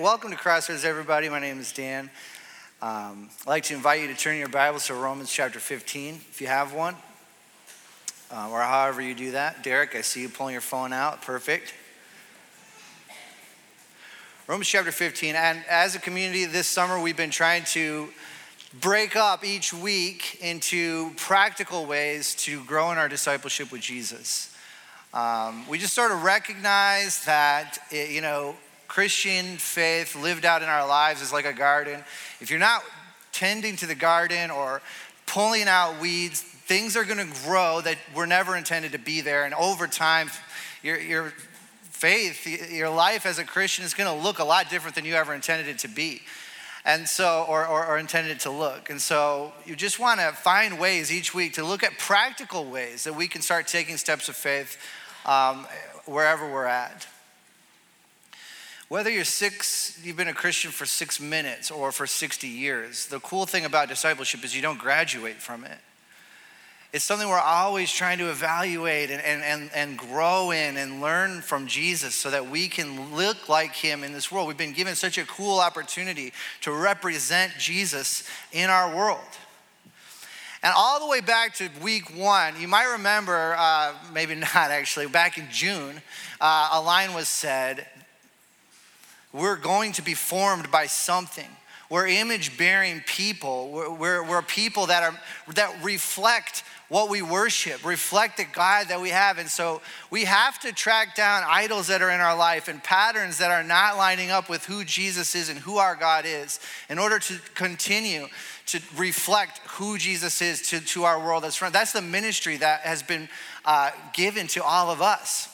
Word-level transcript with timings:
Welcome 0.00 0.30
to 0.30 0.38
Crossroads, 0.38 0.86
everybody. 0.86 1.28
My 1.28 1.38
name 1.38 1.60
is 1.60 1.70
Dan. 1.70 2.08
Um, 2.80 3.28
I'd 3.42 3.46
like 3.46 3.64
to 3.64 3.74
invite 3.74 4.00
you 4.00 4.06
to 4.06 4.14
turn 4.14 4.38
your 4.38 4.48
Bibles 4.48 4.86
to 4.86 4.94
Romans 4.94 5.30
chapter 5.30 5.60
15, 5.60 6.14
if 6.14 6.40
you 6.40 6.46
have 6.46 6.72
one, 6.72 6.96
uh, 8.32 8.48
or 8.50 8.62
however 8.62 9.02
you 9.02 9.14
do 9.14 9.32
that. 9.32 9.62
Derek, 9.62 9.94
I 9.94 10.00
see 10.00 10.22
you 10.22 10.30
pulling 10.30 10.54
your 10.54 10.62
phone 10.62 10.94
out. 10.94 11.20
Perfect. 11.20 11.74
Romans 14.46 14.66
chapter 14.66 14.90
15. 14.90 15.34
And 15.34 15.62
as 15.68 15.94
a 15.94 15.98
community 15.98 16.46
this 16.46 16.66
summer, 16.66 16.98
we've 16.98 17.14
been 17.14 17.30
trying 17.30 17.64
to 17.64 18.08
break 18.80 19.14
up 19.14 19.44
each 19.44 19.74
week 19.74 20.38
into 20.40 21.12
practical 21.16 21.84
ways 21.84 22.34
to 22.36 22.64
grow 22.64 22.92
in 22.92 22.98
our 22.98 23.10
discipleship 23.10 23.70
with 23.70 23.82
Jesus. 23.82 24.56
Um, 25.12 25.68
we 25.68 25.76
just 25.76 25.92
sort 25.92 26.12
of 26.12 26.22
recognize 26.22 27.26
that, 27.26 27.76
it, 27.90 28.10
you 28.10 28.22
know, 28.22 28.56
Christian 28.92 29.56
faith 29.56 30.14
lived 30.14 30.44
out 30.44 30.60
in 30.60 30.68
our 30.68 30.86
lives 30.86 31.22
is 31.22 31.32
like 31.32 31.46
a 31.46 31.54
garden. 31.54 32.04
If 32.40 32.50
you're 32.50 32.60
not 32.60 32.82
tending 33.32 33.74
to 33.76 33.86
the 33.86 33.94
garden 33.94 34.50
or 34.50 34.82
pulling 35.24 35.62
out 35.62 35.98
weeds, 35.98 36.42
things 36.42 36.94
are 36.94 37.04
going 37.06 37.26
to 37.26 37.40
grow 37.46 37.80
that 37.80 37.96
were 38.14 38.26
never 38.26 38.54
intended 38.54 38.92
to 38.92 38.98
be 38.98 39.22
there. 39.22 39.46
And 39.46 39.54
over 39.54 39.86
time, 39.86 40.30
your, 40.82 41.00
your 41.00 41.32
faith, 41.84 42.46
your 42.70 42.90
life 42.90 43.24
as 43.24 43.38
a 43.38 43.44
Christian 43.44 43.82
is 43.86 43.94
going 43.94 44.14
to 44.14 44.22
look 44.22 44.40
a 44.40 44.44
lot 44.44 44.68
different 44.68 44.94
than 44.94 45.06
you 45.06 45.14
ever 45.14 45.32
intended 45.32 45.68
it 45.68 45.78
to 45.78 45.88
be. 45.88 46.20
And 46.84 47.08
so, 47.08 47.46
or, 47.48 47.66
or, 47.66 47.86
or 47.86 47.96
intended 47.96 48.40
to 48.40 48.50
look. 48.50 48.90
And 48.90 49.00
so, 49.00 49.54
you 49.64 49.74
just 49.74 50.00
want 50.00 50.20
to 50.20 50.32
find 50.32 50.78
ways 50.78 51.10
each 51.10 51.32
week 51.32 51.54
to 51.54 51.64
look 51.64 51.82
at 51.82 51.96
practical 51.96 52.66
ways 52.66 53.04
that 53.04 53.14
we 53.14 53.26
can 53.26 53.40
start 53.40 53.68
taking 53.68 53.96
steps 53.96 54.28
of 54.28 54.36
faith 54.36 54.76
um, 55.24 55.66
wherever 56.04 56.46
we're 56.46 56.66
at. 56.66 57.06
Whether 58.92 59.08
you're 59.08 59.24
six, 59.24 59.98
you've 60.04 60.18
been 60.18 60.28
a 60.28 60.34
Christian 60.34 60.70
for 60.70 60.84
six 60.84 61.18
minutes 61.18 61.70
or 61.70 61.92
for 61.92 62.06
60 62.06 62.46
years, 62.46 63.06
the 63.06 63.20
cool 63.20 63.46
thing 63.46 63.64
about 63.64 63.88
discipleship 63.88 64.44
is 64.44 64.54
you 64.54 64.60
don't 64.60 64.78
graduate 64.78 65.36
from 65.36 65.64
it. 65.64 65.78
It's 66.92 67.02
something 67.02 67.26
we're 67.26 67.38
always 67.38 67.90
trying 67.90 68.18
to 68.18 68.28
evaluate 68.28 69.10
and, 69.10 69.22
and, 69.22 69.42
and, 69.42 69.70
and 69.74 69.96
grow 69.96 70.50
in 70.50 70.76
and 70.76 71.00
learn 71.00 71.40
from 71.40 71.68
Jesus 71.68 72.14
so 72.14 72.28
that 72.32 72.50
we 72.50 72.68
can 72.68 73.16
look 73.16 73.48
like 73.48 73.72
him 73.72 74.04
in 74.04 74.12
this 74.12 74.30
world. 74.30 74.46
We've 74.46 74.58
been 74.58 74.74
given 74.74 74.94
such 74.94 75.16
a 75.16 75.24
cool 75.24 75.58
opportunity 75.58 76.34
to 76.60 76.70
represent 76.70 77.54
Jesus 77.58 78.28
in 78.52 78.68
our 78.68 78.94
world. 78.94 79.20
And 80.62 80.74
all 80.76 81.00
the 81.00 81.06
way 81.06 81.22
back 81.22 81.54
to 81.54 81.70
week 81.82 82.14
one, 82.14 82.60
you 82.60 82.68
might 82.68 82.92
remember, 82.92 83.54
uh, 83.56 83.94
maybe 84.12 84.34
not 84.54 84.54
actually, 84.54 85.06
back 85.06 85.38
in 85.38 85.46
June, 85.50 86.02
uh, 86.42 86.68
a 86.74 86.82
line 86.82 87.14
was 87.14 87.28
said 87.28 87.86
we're 89.32 89.56
going 89.56 89.92
to 89.92 90.02
be 90.02 90.14
formed 90.14 90.70
by 90.70 90.86
something. 90.86 91.48
We're 91.92 92.06
image 92.06 92.56
bearing 92.56 93.02
people. 93.06 93.70
We're, 93.70 93.90
we're, 93.90 94.22
we're, 94.26 94.42
people 94.42 94.86
that, 94.86 95.02
are, 95.02 95.18
that 95.54 95.84
reflect 95.84 96.64
what 96.88 97.10
we 97.10 97.20
worship, 97.20 97.84
reflect 97.84 98.38
the 98.38 98.44
God 98.44 98.88
that 98.88 99.00
we 99.00 99.10
have. 99.10 99.36
And 99.36 99.48
so 99.48 99.82
we 100.10 100.24
have 100.24 100.58
to 100.60 100.72
track 100.72 101.14
down 101.14 101.42
idols 101.46 101.88
that 101.88 102.00
are 102.00 102.10
in 102.10 102.20
our 102.20 102.36
life 102.36 102.68
and 102.68 102.82
patterns 102.82 103.38
that 103.38 103.50
are 103.50 103.62
not 103.62 103.98
lining 103.98 104.30
up 104.30 104.48
with 104.48 104.64
who 104.64 104.84
Jesus 104.84 105.34
is 105.34 105.50
and 105.50 105.58
who 105.58 105.76
our 105.76 105.94
God 105.94 106.24
is 106.26 106.60
in 106.88 106.98
order 106.98 107.18
to 107.18 107.38
continue 107.54 108.26
to 108.66 108.80
reflect 108.96 109.58
who 109.72 109.98
Jesus 109.98 110.40
is 110.40 110.62
to, 110.70 110.80
to 110.80 111.04
our 111.04 111.18
world 111.18 111.42
that's. 111.42 111.58
That's 111.58 111.92
the 111.92 112.00
ministry 112.00 112.56
that 112.58 112.80
has 112.80 113.02
been 113.02 113.28
uh, 113.66 113.90
given 114.14 114.46
to 114.48 114.62
all 114.62 114.90
of 114.90 115.02
us 115.02 115.51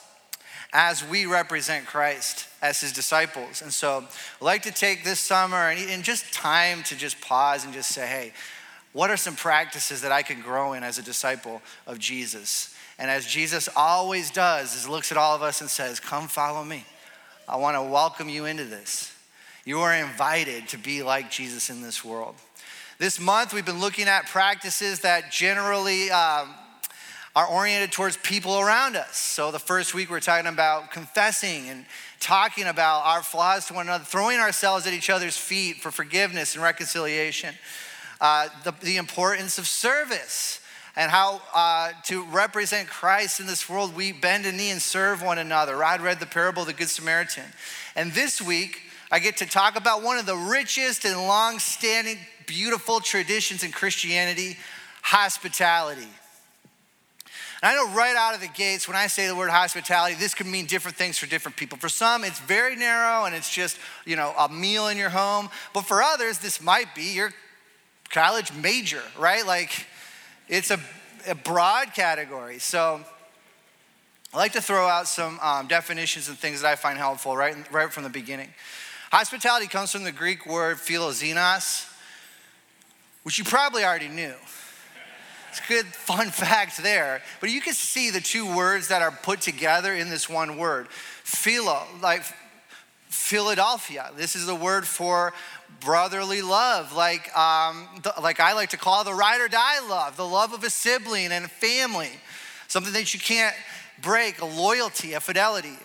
as 0.73 1.07
we 1.07 1.27
represent 1.27 1.87
Christ 1.87 2.47
as 2.61 2.81
his 2.81 2.93
disciples. 2.93 3.63
And 3.63 3.73
so 3.73 4.05
I'd 4.41 4.45
like 4.45 4.63
to 4.63 4.71
take 4.71 5.05
this 5.05 5.21
summer 5.21 5.71
and, 5.71 6.05
just 6.05 6.33
time 6.33 6.83
to 6.85 6.97
just 6.97 7.21
pause 7.21 7.65
and 7.65 7.73
just 7.73 7.91
say, 7.91 8.07
hey, 8.07 8.33
what 8.93 9.11
are 9.11 9.17
some 9.17 9.37
practices 9.37 10.03
that 10.03 10.13
I 10.13 10.23
can 10.23 10.41
grow 10.41 10.73
in 10.73 10.83
as 10.83 10.99
a 10.99 11.03
disciple 11.03 11.63
of 11.87 11.99
Jesus? 11.99 12.75
And 12.99 13.11
as 13.11 13.27
Jesus 13.27 13.69
always 13.77 14.31
does, 14.31 14.75
is 14.75 14.89
looks 14.89 15.13
at 15.13 15.19
all 15.19 15.37
of 15.37 15.43
us 15.43 15.61
and 15.61 15.71
says, 15.71 16.01
Come 16.01 16.27
follow 16.27 16.65
me. 16.65 16.85
I 17.47 17.57
want 17.57 17.77
to 17.77 17.83
welcome 17.83 18.29
you 18.29 18.45
into 18.47 18.65
this. 18.65 19.15
You 19.65 19.81
are 19.81 19.95
invited 19.95 20.69
to 20.69 20.79
be 20.79 21.03
like 21.03 21.31
Jesus 21.31 21.71
in 21.71 21.81
this 21.81 22.05
world. 22.05 22.35
This 22.99 23.21
month, 23.21 23.55
we've 23.55 23.65
been 23.65 23.81
looking 23.81 24.09
at 24.09 24.27
practices 24.27 25.01
that 25.01 25.31
generally 25.31 26.11
um, 26.11 26.53
are 27.37 27.47
oriented 27.47 27.93
towards 27.93 28.17
people 28.19 28.59
around 28.59 28.97
us. 28.97 29.17
So 29.17 29.51
the 29.51 29.59
first 29.59 29.95
week, 29.95 30.09
we 30.09 30.15
we're 30.15 30.21
talking 30.21 30.47
about 30.47 30.91
confessing 30.91 31.69
and 31.69 31.85
talking 32.21 32.65
about 32.65 33.05
our 33.05 33.23
flaws 33.23 33.67
to 33.67 33.75
one 33.75 33.87
another, 33.87 34.05
throwing 34.05 34.39
ourselves 34.39 34.87
at 34.87 34.93
each 34.93 35.11
other's 35.11 35.37
feet 35.37 35.77
for 35.77 35.91
forgiveness 35.91 36.55
and 36.55 36.63
reconciliation, 36.63 37.55
uh, 38.21 38.49
the, 38.65 38.73
the, 38.81 38.97
importance 38.97 39.59
of 39.59 39.67
service. 39.67 40.61
And 40.97 41.13
how 41.13 41.41
uh, 41.55 41.93
to 42.07 42.25
represent 42.25 42.89
Christ 42.89 43.39
in 43.39 43.47
this 43.47 43.69
world, 43.69 43.95
we 43.95 44.11
bend 44.11 44.47
a 44.47 44.53
knee 44.53 44.71
and 44.71 44.83
serve 44.83 45.23
one 45.23 45.39
another. 45.39 45.77
Rod 45.77 46.01
read 46.01 46.19
the 46.19 46.27
parable 46.27 46.63
of 46.63 46.67
the 46.67 46.75
Good 46.75 46.89
Samaritan. 46.89 47.45
And 47.95 48.11
this 48.13 48.43
week, 48.43 48.81
I 49.13 49.21
get 49.21 49.37
to 49.37 49.47
talk 49.47 49.77
about 49.77 50.03
one 50.03 50.19
of 50.19 50.27
the 50.27 50.37
richest 50.37 51.05
and 51.05 51.17
long 51.17 51.61
standing, 51.61 52.19
beautiful 52.47 52.99
traditions 52.99 53.63
in 53.63 53.71
Christianity 53.71 54.57
hospitality. 55.03 56.09
And 57.63 57.73
I 57.73 57.75
know 57.75 57.93
right 57.93 58.15
out 58.17 58.35
of 58.35 58.41
the 58.41 58.49
gates, 58.49 58.87
when 58.87 58.97
I 58.97 59.09
say 59.09 59.27
the 59.27 59.35
word 59.35 59.51
hospitality, 59.51 60.15
this 60.15 60.33
could 60.33 60.47
mean 60.47 60.67
different 60.67 60.97
things 60.97 61.19
for 61.19 61.27
different 61.27 61.57
people. 61.57 61.77
For 61.77 61.89
some, 61.89 62.23
it's 62.23 62.39
very 62.39 62.77
narrow 62.77 63.25
and 63.25 63.35
it's 63.35 63.51
just, 63.51 63.79
you 64.05 64.15
know, 64.15 64.33
a 64.39 64.49
meal 64.49 64.89
in 64.89 64.97
your 64.97 65.09
home. 65.09 65.51
But 65.75 65.83
for 65.83 66.03
others, 66.03 66.39
this 66.39 66.61
might 66.61 66.95
be 66.95 67.15
your 67.15 67.33
college 68.11 68.53
major, 68.53 69.03
right? 69.19 69.45
Like 69.45 69.87
it's 70.49 70.71
a, 70.71 70.79
a 71.27 71.35
broad 71.35 71.95
category. 71.95 72.61
So 72.61 73.01
I 74.33 74.37
like 74.37 74.53
to 74.53 74.63
throw 74.63 74.87
out 74.87 75.09
some 75.09 75.41
um, 75.41 75.67
definitions 75.67 76.29
and 76.29 76.39
things 76.39 76.63
that 76.63 76.69
I 76.69 76.77
find 76.77 76.97
helpful 76.97 77.37
right, 77.37 77.57
right 77.73 77.93
from 77.93 78.05
the 78.05 78.11
beginning. 78.11 78.53
Hospitality 79.11 79.67
comes 79.67 79.91
from 79.91 80.05
the 80.05 80.13
Greek 80.13 80.47
word 80.47 80.77
philoxenos, 80.77 81.91
which 83.23 83.39
you 83.39 83.45
probably 83.45 83.85
already 83.85 84.09
knew. 84.09 84.35
Good 85.67 85.87
fun 85.87 86.31
fact 86.31 86.83
there. 86.83 87.23
But 87.41 87.51
you 87.51 87.61
can 87.61 87.75
see 87.75 88.11
the 88.11 88.21
two 88.21 88.55
words 88.55 88.89
that 88.89 89.03
are 89.03 89.11
put 89.11 89.41
together 89.41 89.93
in 89.93 90.11
this 90.11 90.29
one 90.29 90.57
word. 90.57 90.89
Philo, 90.91 91.87
like 92.03 92.23
Philadelphia. 93.09 94.11
This 94.17 94.37
is 94.37 94.47
the 94.47 94.55
word 94.55 94.87
for 94.87 95.33
brotherly 95.81 96.43
love, 96.43 96.93
like, 96.95 97.35
um, 97.37 97.87
the, 98.03 98.13
like 98.21 98.41
I 98.41 98.53
like 98.55 98.71
to 98.71 98.77
call 98.77 99.05
the 99.05 99.15
ride 99.15 99.41
or 99.41 99.49
die 99.49 99.87
love, 99.87 100.17
the 100.17 100.27
love 100.27 100.53
of 100.53 100.65
a 100.65 100.71
sibling 100.71 101.31
and 101.31 101.45
a 101.45 101.49
family, 101.49 102.11
something 102.67 102.93
that 102.95 103.15
you 103.15 103.21
can't 103.21 103.55
break, 104.03 104.41
a 104.41 104.45
loyalty, 104.45 105.13
a 105.13 105.21
fidelity. 105.21 105.77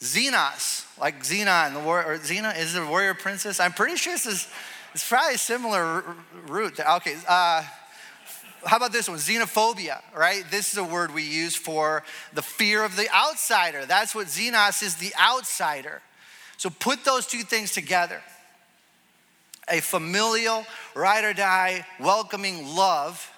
Xenos, 0.00 0.86
like 1.00 1.22
Xenon, 1.22 1.72
the 1.72 1.80
war, 1.80 2.04
or 2.04 2.18
Xena 2.18 2.56
is 2.58 2.74
the 2.74 2.84
warrior 2.86 3.14
princess. 3.14 3.58
I'm 3.58 3.72
pretty 3.72 3.96
sure 3.96 4.12
this 4.12 4.26
is 4.26 4.48
it's 4.94 5.08
probably 5.08 5.34
a 5.34 5.38
similar 5.38 6.04
root. 6.46 6.78
Okay, 6.78 7.16
uh, 7.26 7.64
how 8.66 8.76
about 8.76 8.92
this 8.92 9.08
one? 9.08 9.18
Xenophobia, 9.18 10.00
right? 10.16 10.44
This 10.50 10.72
is 10.72 10.78
a 10.78 10.84
word 10.84 11.14
we 11.14 11.22
use 11.22 11.54
for 11.54 12.02
the 12.32 12.42
fear 12.42 12.84
of 12.84 12.96
the 12.96 13.08
outsider. 13.14 13.84
That's 13.86 14.14
what 14.14 14.26
xenos 14.26 14.82
is 14.82 14.96
the 14.96 15.12
outsider. 15.20 16.00
So 16.56 16.70
put 16.70 17.04
those 17.04 17.26
two 17.26 17.42
things 17.42 17.72
together 17.72 18.22
a 19.70 19.80
familial, 19.80 20.66
ride 20.94 21.24
or 21.24 21.32
die, 21.32 21.86
welcoming 21.98 22.76
love 22.76 23.30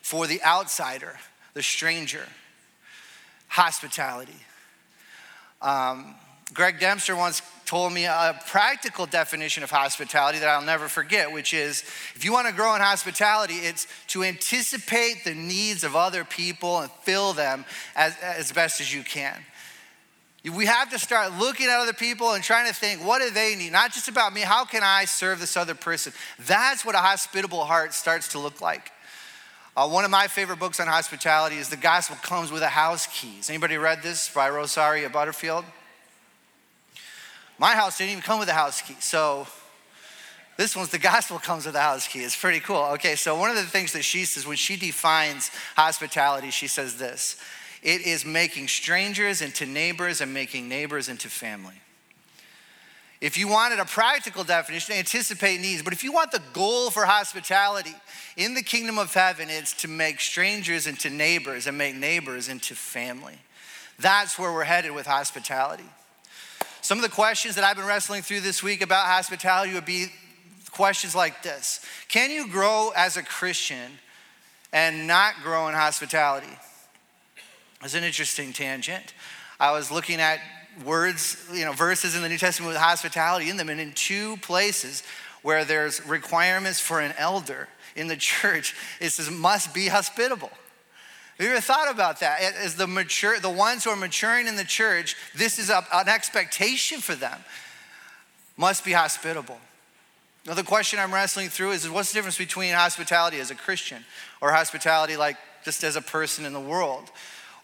for 0.00 0.26
the 0.26 0.42
outsider, 0.42 1.18
the 1.52 1.62
stranger, 1.62 2.26
hospitality. 3.48 4.40
Um, 5.60 6.14
Greg 6.54 6.80
Dempster 6.80 7.14
once 7.14 7.42
told 7.66 7.92
me 7.92 8.04
a 8.04 8.40
practical 8.46 9.06
definition 9.06 9.62
of 9.62 9.70
hospitality 9.70 10.38
that 10.38 10.48
I'll 10.48 10.62
never 10.62 10.88
forget, 10.88 11.32
which 11.32 11.52
is 11.52 11.82
if 12.14 12.24
you 12.24 12.32
want 12.32 12.46
to 12.46 12.54
grow 12.54 12.74
in 12.76 12.80
hospitality, 12.80 13.54
it's 13.54 13.86
to 14.08 14.22
anticipate 14.22 15.24
the 15.24 15.34
needs 15.34 15.82
of 15.84 15.96
other 15.96 16.24
people 16.24 16.78
and 16.78 16.90
fill 17.02 17.32
them 17.32 17.64
as, 17.96 18.16
as 18.22 18.52
best 18.52 18.80
as 18.80 18.94
you 18.94 19.02
can. 19.02 19.36
We 20.44 20.66
have 20.66 20.90
to 20.90 20.98
start 20.98 21.32
looking 21.40 21.66
at 21.66 21.80
other 21.80 21.92
people 21.92 22.32
and 22.32 22.44
trying 22.44 22.68
to 22.68 22.74
think, 22.74 23.04
what 23.04 23.20
do 23.20 23.30
they 23.30 23.56
need? 23.56 23.72
Not 23.72 23.92
just 23.92 24.06
about 24.06 24.32
me, 24.32 24.42
how 24.42 24.64
can 24.64 24.84
I 24.84 25.04
serve 25.04 25.40
this 25.40 25.56
other 25.56 25.74
person? 25.74 26.12
That's 26.38 26.84
what 26.84 26.94
a 26.94 26.98
hospitable 26.98 27.64
heart 27.64 27.94
starts 27.94 28.28
to 28.28 28.38
look 28.38 28.60
like. 28.60 28.92
Uh, 29.76 29.88
one 29.88 30.04
of 30.04 30.10
my 30.10 30.28
favorite 30.28 30.60
books 30.60 30.78
on 30.78 30.86
hospitality 30.86 31.56
is 31.56 31.68
The 31.68 31.76
Gospel 31.76 32.16
Comes 32.22 32.52
with 32.52 32.62
a 32.62 32.68
House 32.68 33.08
Keys. 33.08 33.50
Anybody 33.50 33.76
read 33.76 34.02
this 34.02 34.32
by 34.32 34.48
Rosaria 34.48 35.10
Butterfield? 35.10 35.64
My 37.58 37.74
house 37.74 37.98
didn't 37.98 38.12
even 38.12 38.22
come 38.22 38.38
with 38.38 38.48
a 38.48 38.54
house 38.54 38.82
key. 38.82 38.96
So 39.00 39.46
this 40.56 40.76
one's 40.76 40.90
the 40.90 40.98
gospel 41.12 41.38
comes 41.38 41.66
with 41.66 41.74
a 41.74 41.80
house 41.80 42.06
key. 42.08 42.20
It's 42.20 42.36
pretty 42.36 42.60
cool. 42.60 42.84
Okay, 42.94 43.14
so 43.16 43.38
one 43.38 43.50
of 43.50 43.56
the 43.56 43.62
things 43.62 43.92
that 43.92 44.02
she 44.02 44.24
says 44.24 44.46
when 44.46 44.56
she 44.56 44.76
defines 44.76 45.50
hospitality, 45.76 46.50
she 46.50 46.66
says 46.68 46.96
this 46.96 47.40
it 47.82 48.06
is 48.06 48.24
making 48.24 48.68
strangers 48.68 49.42
into 49.42 49.66
neighbors 49.66 50.20
and 50.20 50.32
making 50.34 50.68
neighbors 50.68 51.08
into 51.08 51.28
family. 51.28 51.80
If 53.20 53.38
you 53.38 53.48
wanted 53.48 53.78
a 53.78 53.86
practical 53.86 54.44
definition, 54.44 54.94
anticipate 54.94 55.60
needs. 55.60 55.82
But 55.82 55.94
if 55.94 56.04
you 56.04 56.12
want 56.12 56.32
the 56.32 56.42
goal 56.52 56.90
for 56.90 57.06
hospitality 57.06 57.94
in 58.36 58.54
the 58.54 58.62
kingdom 58.62 58.98
of 58.98 59.12
heaven, 59.14 59.48
it's 59.48 59.72
to 59.80 59.88
make 59.88 60.20
strangers 60.20 60.86
into 60.86 61.08
neighbors 61.08 61.66
and 61.66 61.78
make 61.78 61.96
neighbors 61.96 62.48
into 62.48 62.74
family. 62.74 63.38
That's 63.98 64.38
where 64.38 64.52
we're 64.52 64.64
headed 64.64 64.92
with 64.92 65.06
hospitality. 65.06 65.88
Some 66.86 66.98
of 66.98 67.02
the 67.02 67.10
questions 67.10 67.56
that 67.56 67.64
I've 67.64 67.74
been 67.74 67.84
wrestling 67.84 68.22
through 68.22 68.42
this 68.42 68.62
week 68.62 68.80
about 68.80 69.06
hospitality 69.06 69.74
would 69.74 69.84
be 69.84 70.06
questions 70.70 71.16
like 71.16 71.42
this 71.42 71.84
Can 72.06 72.30
you 72.30 72.46
grow 72.46 72.92
as 72.94 73.16
a 73.16 73.24
Christian 73.24 73.98
and 74.72 75.08
not 75.08 75.34
grow 75.42 75.66
in 75.66 75.74
hospitality? 75.74 76.46
It's 77.82 77.96
an 77.96 78.04
interesting 78.04 78.52
tangent. 78.52 79.14
I 79.58 79.72
was 79.72 79.90
looking 79.90 80.20
at 80.20 80.38
words, 80.84 81.44
you 81.52 81.64
know, 81.64 81.72
verses 81.72 82.14
in 82.14 82.22
the 82.22 82.28
New 82.28 82.38
Testament 82.38 82.68
with 82.68 82.80
hospitality 82.80 83.50
in 83.50 83.56
them, 83.56 83.68
and 83.68 83.80
in 83.80 83.90
two 83.92 84.36
places 84.36 85.02
where 85.42 85.64
there's 85.64 86.06
requirements 86.06 86.78
for 86.78 87.00
an 87.00 87.14
elder 87.18 87.66
in 87.96 88.06
the 88.06 88.16
church, 88.16 88.76
it 89.00 89.10
says 89.10 89.28
must 89.28 89.74
be 89.74 89.88
hospitable. 89.88 90.52
Have 91.38 91.46
you 91.46 91.52
ever 91.52 91.60
thought 91.60 91.90
about 91.90 92.20
that? 92.20 92.40
As 92.40 92.76
the 92.76 92.86
mature, 92.86 93.38
the 93.38 93.50
ones 93.50 93.84
who 93.84 93.90
are 93.90 93.96
maturing 93.96 94.46
in 94.46 94.56
the 94.56 94.64
church, 94.64 95.16
this 95.34 95.58
is 95.58 95.68
a, 95.68 95.84
an 95.92 96.08
expectation 96.08 97.00
for 97.00 97.14
them. 97.14 97.38
Must 98.56 98.84
be 98.84 98.92
hospitable. 98.92 99.58
Now, 100.46 100.54
the 100.54 100.62
question 100.62 100.98
I'm 100.98 101.12
wrestling 101.12 101.50
through 101.50 101.72
is 101.72 101.90
what's 101.90 102.12
the 102.12 102.18
difference 102.18 102.38
between 102.38 102.72
hospitality 102.72 103.38
as 103.38 103.50
a 103.50 103.54
Christian 103.54 104.04
or 104.40 104.52
hospitality 104.52 105.16
like 105.16 105.36
just 105.64 105.84
as 105.84 105.96
a 105.96 106.00
person 106.00 106.46
in 106.46 106.54
the 106.54 106.60
world? 106.60 107.10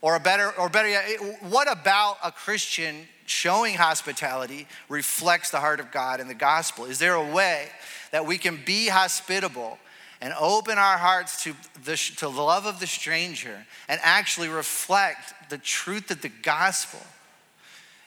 Or 0.02 0.16
a 0.16 0.20
better, 0.20 0.50
or 0.58 0.68
better 0.68 0.88
yet, 0.88 1.04
what 1.42 1.70
about 1.70 2.18
a 2.24 2.32
Christian 2.32 3.06
showing 3.24 3.76
hospitality 3.76 4.66
reflects 4.88 5.50
the 5.50 5.60
heart 5.60 5.80
of 5.80 5.92
God 5.92 6.20
in 6.20 6.28
the 6.28 6.34
gospel? 6.34 6.84
Is 6.84 6.98
there 6.98 7.14
a 7.14 7.32
way 7.32 7.68
that 8.10 8.26
we 8.26 8.36
can 8.36 8.60
be 8.66 8.88
hospitable 8.88 9.78
and 10.22 10.32
open 10.38 10.78
our 10.78 10.96
hearts 10.96 11.42
to 11.42 11.52
the, 11.84 11.96
to 11.96 12.26
the 12.26 12.30
love 12.30 12.64
of 12.64 12.78
the 12.78 12.86
stranger 12.86 13.66
and 13.88 14.00
actually 14.04 14.48
reflect 14.48 15.50
the 15.50 15.58
truth 15.58 16.12
of 16.12 16.22
the 16.22 16.28
gospel 16.28 17.00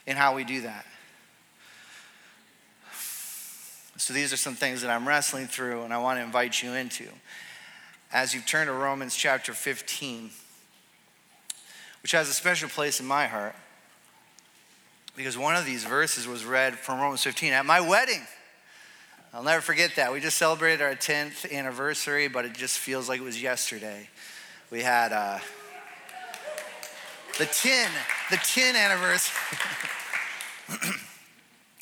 in 0.07 0.15
how 0.15 0.33
we 0.33 0.45
do 0.45 0.61
that? 0.61 0.85
So, 3.97 4.13
these 4.13 4.31
are 4.33 4.37
some 4.37 4.55
things 4.55 4.81
that 4.81 4.89
I'm 4.89 5.07
wrestling 5.07 5.47
through 5.47 5.83
and 5.83 5.93
I 5.93 5.97
want 5.97 6.19
to 6.19 6.23
invite 6.23 6.63
you 6.63 6.73
into. 6.73 7.05
As 8.11 8.33
you 8.33 8.41
turn 8.41 8.67
to 8.67 8.73
Romans 8.73 9.15
chapter 9.15 9.53
15, 9.53 10.29
which 12.01 12.11
has 12.11 12.29
a 12.29 12.33
special 12.33 12.69
place 12.69 12.99
in 12.99 13.05
my 13.05 13.27
heart 13.27 13.55
because 15.17 15.37
one 15.37 15.55
of 15.55 15.65
these 15.65 15.83
verses 15.83 16.27
was 16.27 16.45
read 16.45 16.77
from 16.77 16.99
Romans 16.99 17.23
15 17.23 17.51
at 17.53 17.65
my 17.65 17.81
wedding. 17.81 18.25
I'll 19.35 19.43
never 19.43 19.59
forget 19.59 19.97
that. 19.97 20.13
We 20.13 20.21
just 20.21 20.37
celebrated 20.37 20.81
our 20.81 20.95
10th 20.95 21.51
anniversary, 21.51 22.29
but 22.29 22.45
it 22.45 22.53
just 22.53 22.79
feels 22.79 23.09
like 23.09 23.19
it 23.19 23.23
was 23.25 23.41
yesterday. 23.41 24.07
We 24.71 24.81
had 24.81 25.11
uh, 25.11 25.39
the 27.37 27.45
10, 27.45 27.91
the 28.31 28.37
10 28.37 28.77
anniversary. 28.77 29.57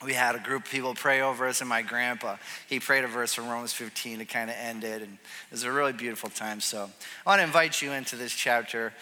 we 0.04 0.14
had 0.14 0.34
a 0.34 0.40
group 0.40 0.66
of 0.66 0.72
people 0.72 0.96
pray 0.96 1.22
over 1.22 1.48
us, 1.48 1.62
and 1.62 1.70
my 1.70 1.84
grandpa, 1.84 2.38
he 2.68 2.80
prayed 2.80 3.04
a 3.04 3.08
verse 3.08 3.36
from 3.36 3.48
Romans 3.48 3.72
15 3.72 4.18
to 4.18 4.26
kind 4.26 4.50
of 4.50 4.56
end 4.60 4.84
it, 4.84 5.04
and 5.04 5.14
it 5.14 5.52
was 5.52 5.62
a 5.62 5.72
really 5.72 5.94
beautiful 5.94 6.32
time. 6.32 6.60
So 6.60 6.90
I 7.24 7.30
want 7.30 7.38
to 7.38 7.44
invite 7.44 7.84
you 7.84 7.92
into 7.92 8.16
this 8.16 8.34
chapter 8.34 8.94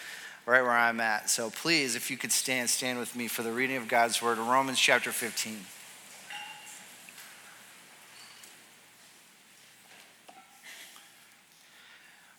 right 0.44 0.60
where 0.60 0.72
I'm 0.72 1.00
at. 1.00 1.30
So 1.30 1.48
please, 1.48 1.96
if 1.96 2.10
you 2.10 2.18
could 2.18 2.32
stand, 2.32 2.68
stand 2.68 2.98
with 2.98 3.16
me 3.16 3.28
for 3.28 3.42
the 3.42 3.50
reading 3.50 3.78
of 3.78 3.88
God's 3.88 4.20
word 4.20 4.36
Romans 4.36 4.78
chapter 4.78 5.10
15. 5.10 5.56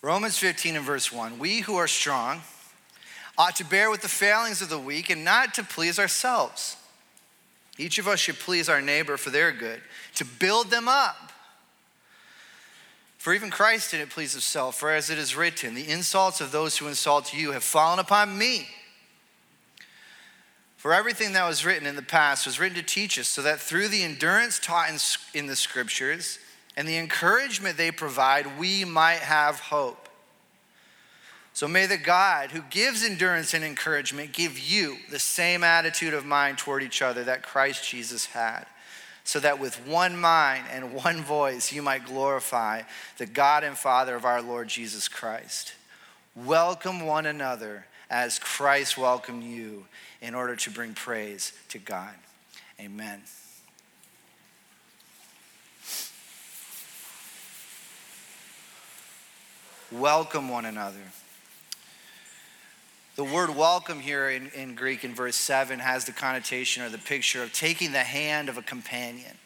Romans 0.03 0.38
15 0.38 0.75
and 0.75 0.85
verse 0.85 1.13
1. 1.13 1.39
We 1.39 1.61
who 1.61 1.77
are 1.77 1.88
strong 1.88 2.41
ought 3.38 3.55
to 3.55 3.63
bear 3.63 3.89
with 3.89 4.01
the 4.01 4.09
failings 4.09 4.61
of 4.61 4.67
the 4.67 4.77
weak 4.77 5.09
and 5.09 5.23
not 5.23 5.53
to 5.53 5.63
please 5.63 5.97
ourselves. 5.97 6.75
Each 7.77 7.97
of 7.97 8.07
us 8.09 8.19
should 8.19 8.38
please 8.38 8.67
our 8.67 8.81
neighbor 8.81 9.15
for 9.15 9.29
their 9.29 9.53
good, 9.53 9.81
to 10.15 10.25
build 10.25 10.69
them 10.69 10.89
up. 10.89 11.31
For 13.17 13.33
even 13.33 13.50
Christ 13.50 13.91
didn't 13.91 14.09
please 14.09 14.33
himself, 14.33 14.75
for 14.75 14.91
as 14.91 15.09
it 15.09 15.17
is 15.17 15.38
written, 15.38 15.73
the 15.73 15.89
insults 15.89 16.41
of 16.41 16.51
those 16.51 16.77
who 16.77 16.89
insult 16.89 17.33
you 17.33 17.53
have 17.53 17.63
fallen 17.63 17.97
upon 17.97 18.38
me. 18.38 18.67
For 20.75 20.94
everything 20.94 21.31
that 21.31 21.47
was 21.47 21.65
written 21.65 21.88
in 21.88 21.95
the 21.95 22.01
past 22.01 22.45
was 22.45 22.59
written 22.59 22.75
to 22.75 22.83
teach 22.83 23.17
us, 23.17 23.29
so 23.29 23.41
that 23.41 23.61
through 23.61 23.88
the 23.88 24.03
endurance 24.03 24.59
taught 24.59 24.89
in, 24.89 24.97
in 25.33 25.47
the 25.47 25.56
scriptures 25.56 26.39
and 26.75 26.87
the 26.87 26.97
encouragement 26.97 27.77
they 27.77 27.91
provide, 27.91 28.59
we 28.59 28.83
might 28.83 29.19
have 29.19 29.59
hope. 29.59 30.09
So 31.53 31.67
may 31.67 31.85
the 31.85 31.97
God 31.97 32.49
who 32.49 32.61
gives 32.69 33.03
endurance 33.03 33.53
and 33.53 33.63
encouragement 33.63 34.33
give 34.33 34.57
you 34.57 34.97
the 35.11 35.19
same 35.19 35.63
attitude 35.63 36.15
of 36.15 36.25
mind 36.25 36.57
toward 36.57 36.81
each 36.81 37.01
other 37.01 37.23
that 37.25 37.43
Christ 37.43 37.87
Jesus 37.87 38.25
had 38.25 38.65
so 39.23 39.39
that 39.39 39.59
with 39.59 39.87
one 39.87 40.17
mind 40.17 40.65
and 40.71 40.93
one 40.93 41.21
voice 41.21 41.71
you 41.71 41.81
might 41.81 42.05
glorify 42.05 42.81
the 43.17 43.25
God 43.25 43.63
and 43.63 43.77
Father 43.77 44.15
of 44.15 44.25
our 44.25 44.41
Lord 44.41 44.67
Jesus 44.67 45.07
Christ. 45.07 45.73
Welcome 46.35 47.05
one 47.05 47.25
another 47.25 47.85
as 48.09 48.39
Christ 48.39 48.97
welcomed 48.97 49.43
you 49.43 49.85
in 50.21 50.35
order 50.35 50.55
to 50.55 50.71
bring 50.71 50.93
praise 50.93 51.53
to 51.69 51.77
God. 51.77 52.13
Amen. 52.79 53.21
Welcome 60.00 60.50
one 60.50 60.66
another. 60.66 60.98
The 63.16 63.24
word 63.24 63.56
welcome 63.56 64.00
here 64.00 64.28
in, 64.28 64.48
in 64.56 64.74
Greek 64.74 65.04
in 65.04 65.13
verse 65.13 65.36
7 65.36 65.78
has 65.78 66.06
the 66.06 66.12
connotation 66.12 66.81
or 66.81 66.90
the 66.90 66.98
picture 66.98 67.44
of 67.44 67.54
taking 67.54 67.92
the 67.92 68.00
hand 68.00 68.50
of 68.50 68.57
a 68.57 68.63
companion. 68.63 69.38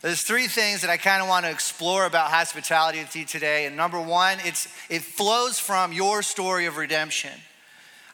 There's 0.00 0.22
three 0.22 0.46
things 0.46 0.80
that 0.80 0.88
I 0.88 0.96
kind 0.96 1.20
of 1.20 1.28
want 1.28 1.44
to 1.44 1.50
explore 1.50 2.06
about 2.06 2.30
hospitality 2.30 3.00
with 3.00 3.14
you 3.14 3.26
today. 3.26 3.66
And 3.66 3.76
number 3.76 4.00
one, 4.00 4.38
it's, 4.42 4.68
it 4.88 5.02
flows 5.02 5.58
from 5.58 5.92
your 5.92 6.22
story 6.22 6.64
of 6.64 6.78
redemption. 6.78 7.38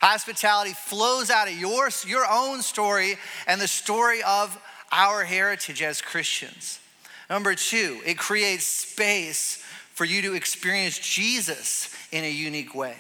Hospitality 0.01 0.73
flows 0.73 1.31
out 1.31 1.47
of 1.47 1.55
your, 1.55 1.89
your 2.05 2.27
own 2.29 2.63
story 2.63 3.17
and 3.47 3.61
the 3.61 3.69
story 3.69 4.25
of 4.25 4.61
our 4.91 5.23
heritage 5.23 5.83
as 5.83 6.03
Christians. 6.03 6.81
Number 7.31 7.55
two, 7.55 8.01
it 8.05 8.19
creates 8.19 8.67
space 8.67 9.63
for 9.97 10.05
you 10.05 10.21
to 10.21 10.35
experience 10.35 10.99
Jesus 10.99 11.89
in 12.13 12.23
a 12.23 12.31
unique 12.31 12.75
way. 12.75 12.97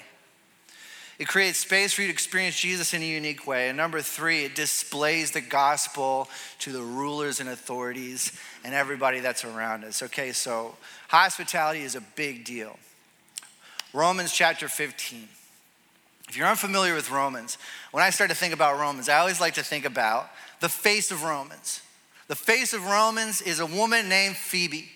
It 1.18 1.28
creates 1.28 1.58
space 1.58 1.92
for 1.92 2.00
you 2.00 2.08
to 2.08 2.12
experience 2.12 2.58
Jesus 2.58 2.94
in 2.94 3.02
a 3.02 3.06
unique 3.06 3.46
way. 3.46 3.68
And 3.68 3.76
number 3.76 4.00
three, 4.00 4.44
it 4.44 4.54
displays 4.54 5.30
the 5.30 5.42
gospel 5.42 6.26
to 6.60 6.72
the 6.72 6.80
rulers 6.80 7.38
and 7.38 7.50
authorities 7.50 8.32
and 8.64 8.72
everybody 8.72 9.20
that's 9.20 9.44
around 9.44 9.84
us. 9.84 10.02
Okay, 10.04 10.32
so 10.32 10.74
hospitality 11.08 11.82
is 11.82 11.96
a 11.96 12.00
big 12.00 12.46
deal. 12.46 12.78
Romans 13.92 14.32
chapter 14.32 14.66
15. 14.66 15.28
If 16.30 16.36
you're 16.36 16.46
unfamiliar 16.46 16.94
with 16.94 17.10
Romans, 17.10 17.58
when 17.90 18.04
I 18.04 18.08
start 18.08 18.30
to 18.30 18.36
think 18.36 18.54
about 18.54 18.78
Romans, 18.78 19.10
I 19.10 19.18
always 19.18 19.40
like 19.40 19.54
to 19.54 19.62
think 19.62 19.84
about 19.84 20.30
the 20.60 20.70
face 20.70 21.10
of 21.10 21.24
Romans. 21.24 21.82
The 22.28 22.36
face 22.36 22.72
of 22.72 22.86
Romans 22.86 23.42
is 23.42 23.60
a 23.60 23.66
woman 23.66 24.08
named 24.08 24.36
Phoebe. 24.36 24.88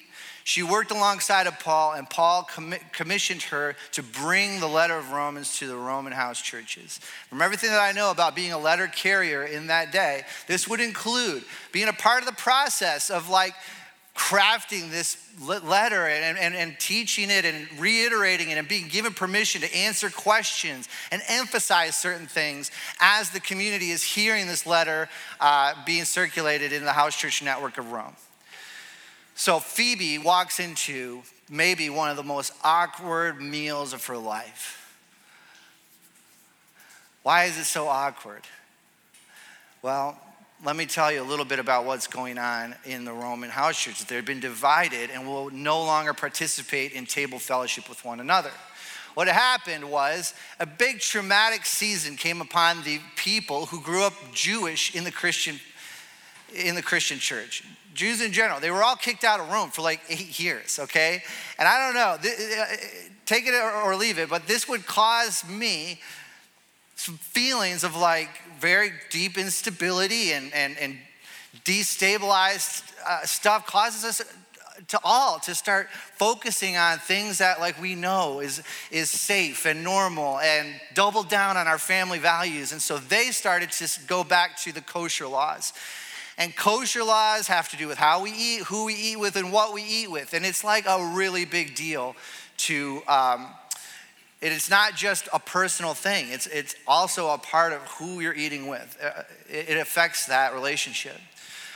She 0.45 0.63
worked 0.63 0.91
alongside 0.91 1.47
of 1.47 1.59
Paul, 1.59 1.93
and 1.93 2.09
Paul 2.09 2.49
commissioned 2.93 3.43
her 3.45 3.77
to 3.93 4.03
bring 4.03 4.61
the 4.61 4.67
letter 4.67 4.97
of 4.97 5.13
Romans 5.13 5.59
to 5.59 5.67
the 5.67 5.77
Roman 5.77 6.13
house 6.13 6.41
churches. 6.41 7.01
From 7.29 7.43
everything 7.43 7.71
that 7.71 7.81
I 7.81 7.93
know 7.93 8.11
about 8.11 8.35
being 8.35 8.53
a 8.53 8.59
letter 8.59 8.87
carrier 8.87 9.45
in 9.45 9.69
that 9.69 9.93
day, 9.93 10.23
this 10.47 10.67
would 10.67 10.81
include 10.81 11.45
being 11.73 11.89
a 11.89 11.93
part 11.93 12.21
of 12.23 12.27
the 12.27 12.35
process 12.35 13.11
of 13.11 13.29
like 13.29 13.55
crafting 14.17 14.91
this 14.91 15.17
letter 15.41 16.07
and, 16.07 16.37
and, 16.37 16.55
and 16.55 16.79
teaching 16.79 17.31
it 17.31 17.45
and 17.45 17.67
reiterating 17.79 18.51
it 18.51 18.59
and 18.59 18.69
being 18.69 18.87
given 18.89 19.15
permission 19.15 19.63
to 19.63 19.75
answer 19.75 20.11
questions 20.11 20.89
and 21.11 21.23
emphasize 21.29 21.97
certain 21.97 22.27
things 22.27 22.71
as 23.01 23.31
the 23.31 23.41
community 23.41 23.91
is 23.91 24.03
hearing 24.03 24.47
this 24.47 24.67
letter 24.67 25.09
uh, 25.41 25.73
being 25.87 26.05
circulated 26.05 26.73
in 26.73 26.85
the 26.85 26.93
house 26.93 27.17
church 27.17 27.43
network 27.43 27.79
of 27.79 27.93
Rome. 27.93 28.15
So 29.41 29.59
Phoebe 29.59 30.19
walks 30.19 30.61
into 30.61 31.23
maybe 31.49 31.89
one 31.89 32.11
of 32.11 32.19
the 32.19 32.23
most 32.23 32.53
awkward 32.63 33.41
meals 33.41 33.95
of 33.95 34.05
her 34.05 34.19
life. 34.19 34.95
Why 37.23 37.45
is 37.45 37.57
it 37.57 37.65
so 37.65 37.89
awkward? 37.89 38.43
Well, 39.81 40.19
let 40.63 40.77
me 40.77 40.85
tell 40.85 41.11
you 41.11 41.23
a 41.23 41.25
little 41.25 41.47
bit 41.47 41.59
about 41.59 41.87
what's 41.87 42.07
going 42.07 42.37
on 42.37 42.75
in 42.85 43.07
the 43.07 43.15
Roman 43.15 43.49
house 43.49 43.83
church. 43.83 44.05
They've 44.05 44.23
been 44.23 44.41
divided 44.41 45.09
and 45.09 45.27
will 45.27 45.49
no 45.49 45.83
longer 45.85 46.13
participate 46.13 46.93
in 46.93 47.07
table 47.07 47.39
fellowship 47.39 47.89
with 47.89 48.05
one 48.05 48.21
another. 48.21 48.53
What 49.15 49.27
happened 49.27 49.91
was 49.91 50.35
a 50.61 50.67
big 50.67 51.01
traumatic 51.01 51.65
season 51.65 52.17
came 52.17 52.43
upon 52.43 52.83
the 52.83 53.01
people 53.17 53.65
who 53.65 53.81
grew 53.81 54.05
up 54.05 54.13
Jewish 54.35 54.95
in 54.95 55.05
the 55.05 55.11
Christian 55.11 55.59
in 56.55 56.75
the 56.75 56.83
Christian 56.83 57.19
church. 57.19 57.65
Jews 57.95 58.21
in 58.21 58.33
general, 58.33 58.61
they 58.61 58.71
were 58.71 58.83
all 58.83 58.97
kicked 58.97 59.25
out 59.25 59.41
of 59.41 59.51
Rome 59.51 59.71
for 59.71 59.83
like 59.83 60.01
eight 60.09 60.39
years, 60.39 60.79
okay? 60.79 61.23
And 61.59 61.69
I 61.69 61.85
don't 61.85 61.95
know, 61.95 62.31
uh, 62.31 62.67
take 63.27 63.47
it 63.47 63.55
or 63.55 63.97
leave 63.97 64.19
it, 64.19 64.29
but 64.29 64.47
this 64.47 64.69
would 64.69 64.87
cause 64.87 65.45
me 65.49 66.01
some 66.95 67.17
feelings 67.17 67.83
of 67.83 67.97
like 67.97 68.31
very 68.59 68.93
deep 69.11 69.39
instability 69.39 70.33
and, 70.33 70.53
and, 70.53 70.77
and 70.79 70.99
destabilized 71.65 72.83
uh, 73.07 73.25
stuff 73.25 73.67
causes 73.67 74.05
us 74.05 74.23
to 74.89 74.99
all 75.05 75.39
to 75.41 75.55
start 75.55 75.89
focusing 76.17 76.77
on 76.77 76.99
things 76.99 77.39
that 77.39 77.61
like 77.61 77.81
we 77.81 77.95
know 77.95 78.41
is 78.41 78.63
is 78.91 79.11
safe 79.11 79.67
and 79.67 79.85
normal 79.85 80.39
and 80.41 80.69
double 80.95 81.23
down 81.23 81.57
on 81.57 81.67
our 81.67 81.79
family 81.79 82.19
values 82.19 82.73
and 82.73 82.81
so 82.81 82.97
they 82.97 83.31
started 83.31 83.71
to 83.71 83.89
go 84.07 84.25
back 84.25 84.57
to 84.57 84.73
the 84.73 84.81
kosher 84.81 85.27
laws 85.27 85.73
and 86.41 86.57
kosher 86.57 87.05
laws 87.05 87.47
have 87.47 87.69
to 87.69 87.77
do 87.77 87.87
with 87.87 87.99
how 87.99 88.23
we 88.23 88.33
eat 88.33 88.63
who 88.63 88.87
we 88.87 88.95
eat 88.95 89.21
with 89.21 89.37
and 89.37 89.53
what 89.53 89.75
we 89.75 89.83
eat 89.83 90.11
with. 90.11 90.33
And 90.33 90.45
it's 90.45 90.65
like 90.65 90.87
a 90.89 91.13
really 91.15 91.45
big 91.45 91.75
deal 91.75 92.17
to 92.57 93.03
um, 93.07 93.47
it's 94.41 94.71
not 94.71 94.95
just 94.95 95.29
a 95.35 95.39
personal 95.39 95.93
thing. 95.93 96.29
It's, 96.31 96.47
it's 96.47 96.75
also 96.87 97.29
a 97.29 97.39
part 97.39 97.75
of 97.75 97.83
who 97.83 98.21
you're 98.21 98.35
eating 98.35 98.69
with. 98.69 98.97
Uh, 99.03 99.23
it 99.51 99.77
affects 99.77 100.27
that 100.27 100.55
relationship. 100.55 101.17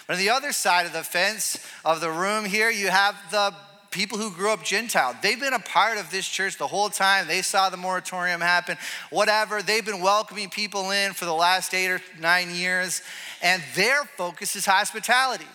But 0.07 0.15
on 0.15 0.19
the 0.19 0.31
other 0.31 0.53
side 0.53 0.87
of 0.87 0.95
the 0.95 1.03
fence 1.03 1.59
of 1.85 2.01
the 2.01 2.11
room 2.11 2.47
here, 2.47 2.71
you 2.71 2.89
have 2.89 3.17
the 3.31 3.55
people 3.95 4.19
who 4.19 4.33
grew 4.33 4.51
up 4.51 4.65
Gentile. 4.65 5.17
They've 5.23 5.39
been 5.39 5.55
a 5.55 5.61
part 5.61 5.99
of 5.99 6.11
this 6.11 6.29
church 6.29 6.59
the 6.59 6.67
whole 6.67 6.91
time. 6.91 7.29
They 7.29 7.43
saw 7.43 7.71
the 7.71 7.77
moratorium 7.77 8.41
happen, 8.41 8.77
whatever. 9.11 9.63
They've 9.63 9.87
been 9.87 10.01
welcoming 10.01 10.51
people 10.51 10.91
in 10.91 11.13
for 11.13 11.27
the 11.27 11.33
last 11.33 11.73
eight 11.73 11.89
or 11.89 12.01
nine 12.19 12.53
years, 12.53 13.03
and 13.41 13.63
their 13.77 14.05
focus 14.05 14.57
is 14.57 14.67
hospitality. 14.67 15.47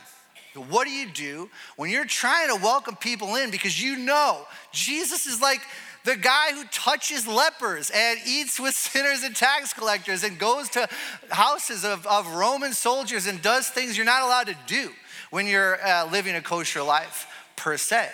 What 0.70 0.88
do 0.88 0.92
you 0.92 1.10
do 1.12 1.50
when 1.76 1.90
you're 1.90 2.06
trying 2.06 2.48
to 2.48 2.56
welcome 2.64 2.96
people 2.96 3.36
in 3.36 3.52
because 3.52 3.82
you 3.82 3.98
know 3.98 4.46
Jesus 4.72 5.26
is 5.26 5.42
like, 5.42 5.62
the 6.06 6.16
guy 6.16 6.54
who 6.54 6.64
touches 6.72 7.28
lepers 7.28 7.92
and 7.94 8.20
eats 8.26 8.58
with 8.58 8.74
sinners 8.74 9.22
and 9.24 9.36
tax 9.36 9.74
collectors 9.74 10.24
and 10.24 10.40
goes 10.40 10.70
to 10.70 10.88
houses 11.30 11.84
of, 11.84 12.08
of 12.08 12.26
Roman 12.36 12.72
soldiers 12.72 13.28
and 13.28 13.42
does 13.42 13.68
things 13.68 13.98
you're 13.98 14.06
not 14.06 14.24
allowed 14.24 14.48
to 14.48 14.58
do 14.66 14.92
when 15.30 15.46
you're 15.46 15.86
uh, 15.86 16.10
living 16.10 16.36
a 16.36 16.42
kosher 16.42 16.82
life, 16.82 17.28
per 17.58 17.76
se. 17.76 18.10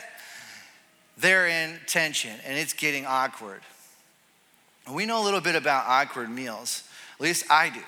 They're 1.17 1.47
in 1.47 1.79
tension 1.87 2.33
and 2.45 2.57
it's 2.57 2.73
getting 2.73 3.05
awkward. 3.05 3.61
We 4.91 5.05
know 5.05 5.21
a 5.21 5.23
little 5.23 5.41
bit 5.41 5.55
about 5.55 5.85
awkward 5.87 6.29
meals, 6.29 6.83
at 7.15 7.21
least 7.21 7.45
I 7.49 7.69
do. 7.69 7.79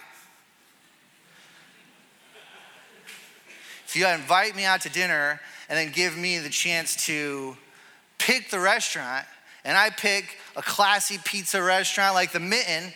If 3.86 3.96
you 3.96 4.08
invite 4.08 4.56
me 4.56 4.66
out 4.66 4.82
to 4.82 4.90
dinner 4.90 5.40
and 5.70 5.78
then 5.78 5.92
give 5.92 6.18
me 6.18 6.40
the 6.40 6.50
chance 6.50 7.06
to 7.06 7.56
pick 8.18 8.50
the 8.50 8.60
restaurant, 8.60 9.26
and 9.64 9.78
I 9.78 9.90
pick 9.90 10.38
a 10.56 10.62
classy 10.62 11.20
pizza 11.24 11.62
restaurant 11.62 12.14
like 12.14 12.32
the 12.32 12.40
Mitten, 12.40 12.94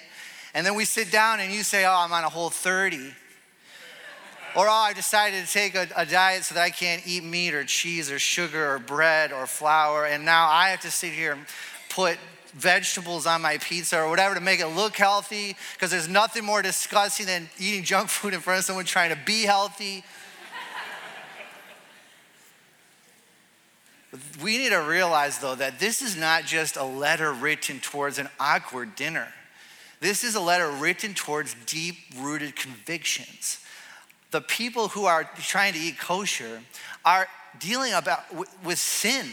and 0.54 0.66
then 0.66 0.76
we 0.76 0.86
sit 0.86 1.12
down 1.12 1.40
and 1.40 1.52
you 1.52 1.64
say, 1.64 1.86
Oh, 1.86 1.94
I'm 1.94 2.12
on 2.12 2.24
a 2.24 2.30
whole 2.30 2.50
30. 2.50 3.14
Or, 4.55 4.67
oh, 4.67 4.72
I 4.72 4.93
decided 4.93 5.46
to 5.46 5.51
take 5.51 5.75
a, 5.75 5.88
a, 5.96 6.05
diet 6.05 6.43
so 6.43 6.55
that 6.55 6.62
I 6.62 6.72
can't 6.72 7.01
eat 7.08 7.24
meat 7.24 7.53
or 7.53 7.63
cheese 7.63 8.12
or 8.12 8.20
sugar 8.20 8.74
or 8.74 8.79
bread 8.79 9.31
or 9.31 9.48
flour, 9.48 10.05
and 10.05 10.25
now 10.25 10.50
I 10.50 10.70
have 10.70 10.81
to 10.81 10.91
sit 10.91 11.13
here 11.13 11.31
and 11.31 11.46
put 11.89 12.17
vegetables 12.53 13.25
on 13.25 13.41
my 13.41 13.58
pizza 13.60 13.98
or 13.98 14.10
whatever 14.10 14.36
to 14.36 14.41
make 14.41 14.60
it 14.60 14.67
look 14.67 14.98
healthy 14.98 15.55
because 15.74 15.89
there's 15.89 16.10
nothing 16.10 16.43
more 16.43 16.62
disgusting 16.62 17.25
than 17.25 17.50
eating 17.58 17.84
junk 17.84 18.10
food 18.10 18.34
in 18.34 18.41
front 18.41 18.60
of 18.60 18.65
someone 18.65 18.84
trying 18.84 19.10
to 19.10 19.20
be 19.25 19.43
healthy. 19.43 20.03
We 24.43 24.58
need 24.58 24.72
to 24.72 24.79
realize, 24.81 25.39
though, 25.39 25.55
that 25.55 25.79
this 25.79 26.01
is 26.01 26.17
not 26.17 26.43
just 26.43 26.75
a 26.75 26.84
letter 26.84 27.31
written 27.31 27.79
towards 27.79 28.20
an 28.20 28.27
awkward 28.38 28.96
dinner. 28.98 29.29
This 30.01 30.25
is 30.25 30.36
a 30.36 30.41
letter 30.41 30.70
written 30.70 31.13
towards 31.13 31.55
deep 31.65 31.96
rooted 32.20 32.58
convictions. 32.58 33.61
The 34.32 34.42
people 34.42 34.88
who 34.88 35.06
are 35.06 35.30
trying 35.38 35.74
to 35.74 35.80
eat 35.80 36.00
kosher 36.00 36.62
are 37.06 37.28
dealing 37.60 37.94
about 37.94 38.24
with 38.64 38.80
sin. 38.80 39.28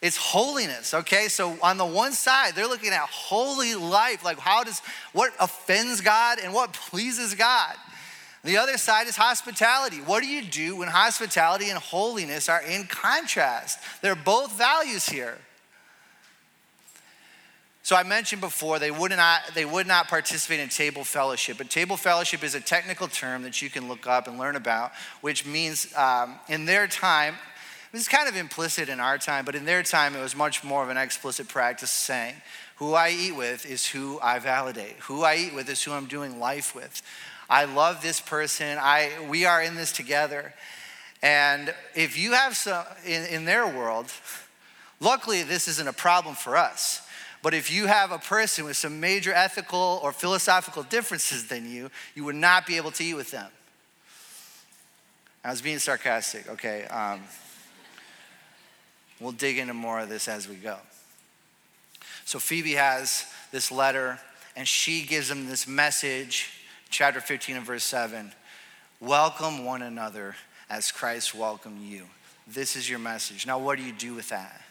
It's 0.00 0.16
holiness, 0.16 0.92
okay? 0.92 1.28
So 1.28 1.56
on 1.62 1.78
the 1.78 1.86
one 1.86 2.12
side, 2.12 2.54
they're 2.54 2.68
looking 2.68 2.90
at 2.90 3.00
holy 3.00 3.74
life, 3.74 4.22
like 4.24 4.38
how 4.38 4.62
does 4.64 4.80
what 5.12 5.32
offends 5.40 6.00
God 6.00 6.38
and 6.42 6.52
what 6.52 6.72
pleases 6.90 7.34
God. 7.34 7.74
The 8.42 8.58
other 8.58 8.76
side 8.76 9.06
is 9.06 9.16
hospitality. 9.16 9.96
What 9.96 10.22
do 10.22 10.28
you 10.28 10.42
do 10.42 10.76
when 10.76 10.88
hospitality 10.88 11.70
and 11.70 11.78
holiness 11.78 12.50
are 12.50 12.60
in 12.60 12.84
contrast? 12.84 13.78
They're 14.02 14.14
both 14.14 14.52
values 14.52 15.06
here. 15.06 15.38
So 17.84 17.94
I 17.96 18.02
mentioned 18.02 18.40
before 18.40 18.78
they 18.78 18.90
would 18.90 19.10
not 19.10 19.42
they 19.52 19.66
would 19.66 19.86
not 19.86 20.08
participate 20.08 20.58
in 20.58 20.70
table 20.70 21.04
fellowship, 21.04 21.58
but 21.58 21.68
table 21.68 21.98
fellowship 21.98 22.42
is 22.42 22.54
a 22.54 22.60
technical 22.60 23.08
term 23.08 23.42
that 23.42 23.60
you 23.60 23.68
can 23.68 23.88
look 23.88 24.06
up 24.06 24.26
and 24.26 24.38
learn 24.38 24.56
about, 24.56 24.92
which 25.20 25.44
means 25.44 25.94
um, 25.94 26.36
in 26.48 26.64
their 26.64 26.86
time, 26.86 27.34
it's 27.92 28.08
kind 28.08 28.26
of 28.26 28.36
implicit 28.36 28.88
in 28.88 29.00
our 29.00 29.18
time, 29.18 29.44
but 29.44 29.54
in 29.54 29.66
their 29.66 29.82
time 29.82 30.16
it 30.16 30.22
was 30.22 30.34
much 30.34 30.64
more 30.64 30.82
of 30.82 30.88
an 30.88 30.96
explicit 30.96 31.46
practice 31.46 31.90
saying, 31.90 32.36
"Who 32.76 32.94
I 32.94 33.10
eat 33.10 33.36
with 33.36 33.66
is 33.66 33.86
who 33.86 34.18
I 34.22 34.38
validate. 34.38 34.96
Who 35.00 35.22
I 35.22 35.36
eat 35.36 35.54
with 35.54 35.68
is 35.68 35.82
who 35.82 35.92
I'm 35.92 36.06
doing 36.06 36.40
life 36.40 36.74
with." 36.74 37.02
I 37.50 37.66
love 37.66 38.00
this 38.00 38.18
person. 38.18 38.78
I, 38.80 39.10
we 39.28 39.44
are 39.44 39.62
in 39.62 39.74
this 39.74 39.92
together. 39.92 40.54
And 41.22 41.74
if 41.94 42.16
you 42.16 42.32
have 42.32 42.56
some, 42.56 42.86
in, 43.04 43.26
in 43.26 43.44
their 43.44 43.66
world, 43.66 44.10
luckily 45.00 45.42
this 45.42 45.68
isn't 45.68 45.86
a 45.86 45.92
problem 45.92 46.34
for 46.34 46.56
us. 46.56 47.02
But 47.44 47.52
if 47.52 47.70
you 47.70 47.88
have 47.88 48.10
a 48.10 48.16
person 48.16 48.64
with 48.64 48.78
some 48.78 49.00
major 49.00 49.30
ethical 49.30 50.00
or 50.02 50.12
philosophical 50.12 50.82
differences 50.82 51.46
than 51.46 51.70
you, 51.70 51.90
you 52.14 52.24
would 52.24 52.36
not 52.36 52.66
be 52.66 52.78
able 52.78 52.90
to 52.92 53.04
eat 53.04 53.12
with 53.12 53.32
them. 53.32 53.50
I 55.44 55.50
was 55.50 55.60
being 55.60 55.78
sarcastic, 55.78 56.48
okay. 56.48 56.86
Um, 56.86 57.20
we'll 59.20 59.32
dig 59.32 59.58
into 59.58 59.74
more 59.74 60.00
of 60.00 60.08
this 60.08 60.26
as 60.26 60.48
we 60.48 60.54
go. 60.54 60.78
So 62.24 62.38
Phoebe 62.38 62.72
has 62.72 63.26
this 63.52 63.70
letter, 63.70 64.18
and 64.56 64.66
she 64.66 65.02
gives 65.02 65.28
them 65.28 65.46
this 65.46 65.68
message 65.68 66.48
chapter 66.88 67.20
15 67.20 67.56
and 67.56 67.66
verse 67.66 67.84
7. 67.84 68.32
Welcome 69.00 69.66
one 69.66 69.82
another 69.82 70.34
as 70.70 70.90
Christ 70.90 71.34
welcomed 71.34 71.82
you. 71.82 72.04
This 72.46 72.74
is 72.74 72.88
your 72.88 73.00
message. 73.00 73.46
Now, 73.46 73.58
what 73.58 73.76
do 73.76 73.84
you 73.84 73.92
do 73.92 74.14
with 74.14 74.30
that? 74.30 74.62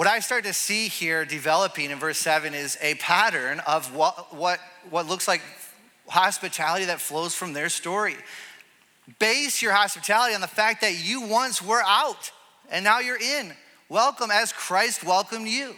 What 0.00 0.06
I 0.06 0.20
start 0.20 0.44
to 0.44 0.54
see 0.54 0.88
here 0.88 1.26
developing 1.26 1.90
in 1.90 1.98
verse 1.98 2.16
7 2.16 2.54
is 2.54 2.78
a 2.80 2.94
pattern 2.94 3.60
of 3.66 3.94
what, 3.94 4.34
what, 4.34 4.58
what 4.88 5.06
looks 5.06 5.28
like 5.28 5.42
hospitality 6.08 6.86
that 6.86 7.02
flows 7.02 7.34
from 7.34 7.52
their 7.52 7.68
story. 7.68 8.16
Base 9.18 9.60
your 9.60 9.74
hospitality 9.74 10.34
on 10.34 10.40
the 10.40 10.46
fact 10.46 10.80
that 10.80 11.04
you 11.04 11.28
once 11.28 11.60
were 11.60 11.82
out 11.84 12.32
and 12.70 12.82
now 12.82 13.00
you're 13.00 13.20
in. 13.20 13.52
Welcome 13.90 14.30
as 14.30 14.54
Christ 14.54 15.04
welcomed 15.04 15.48
you. 15.48 15.74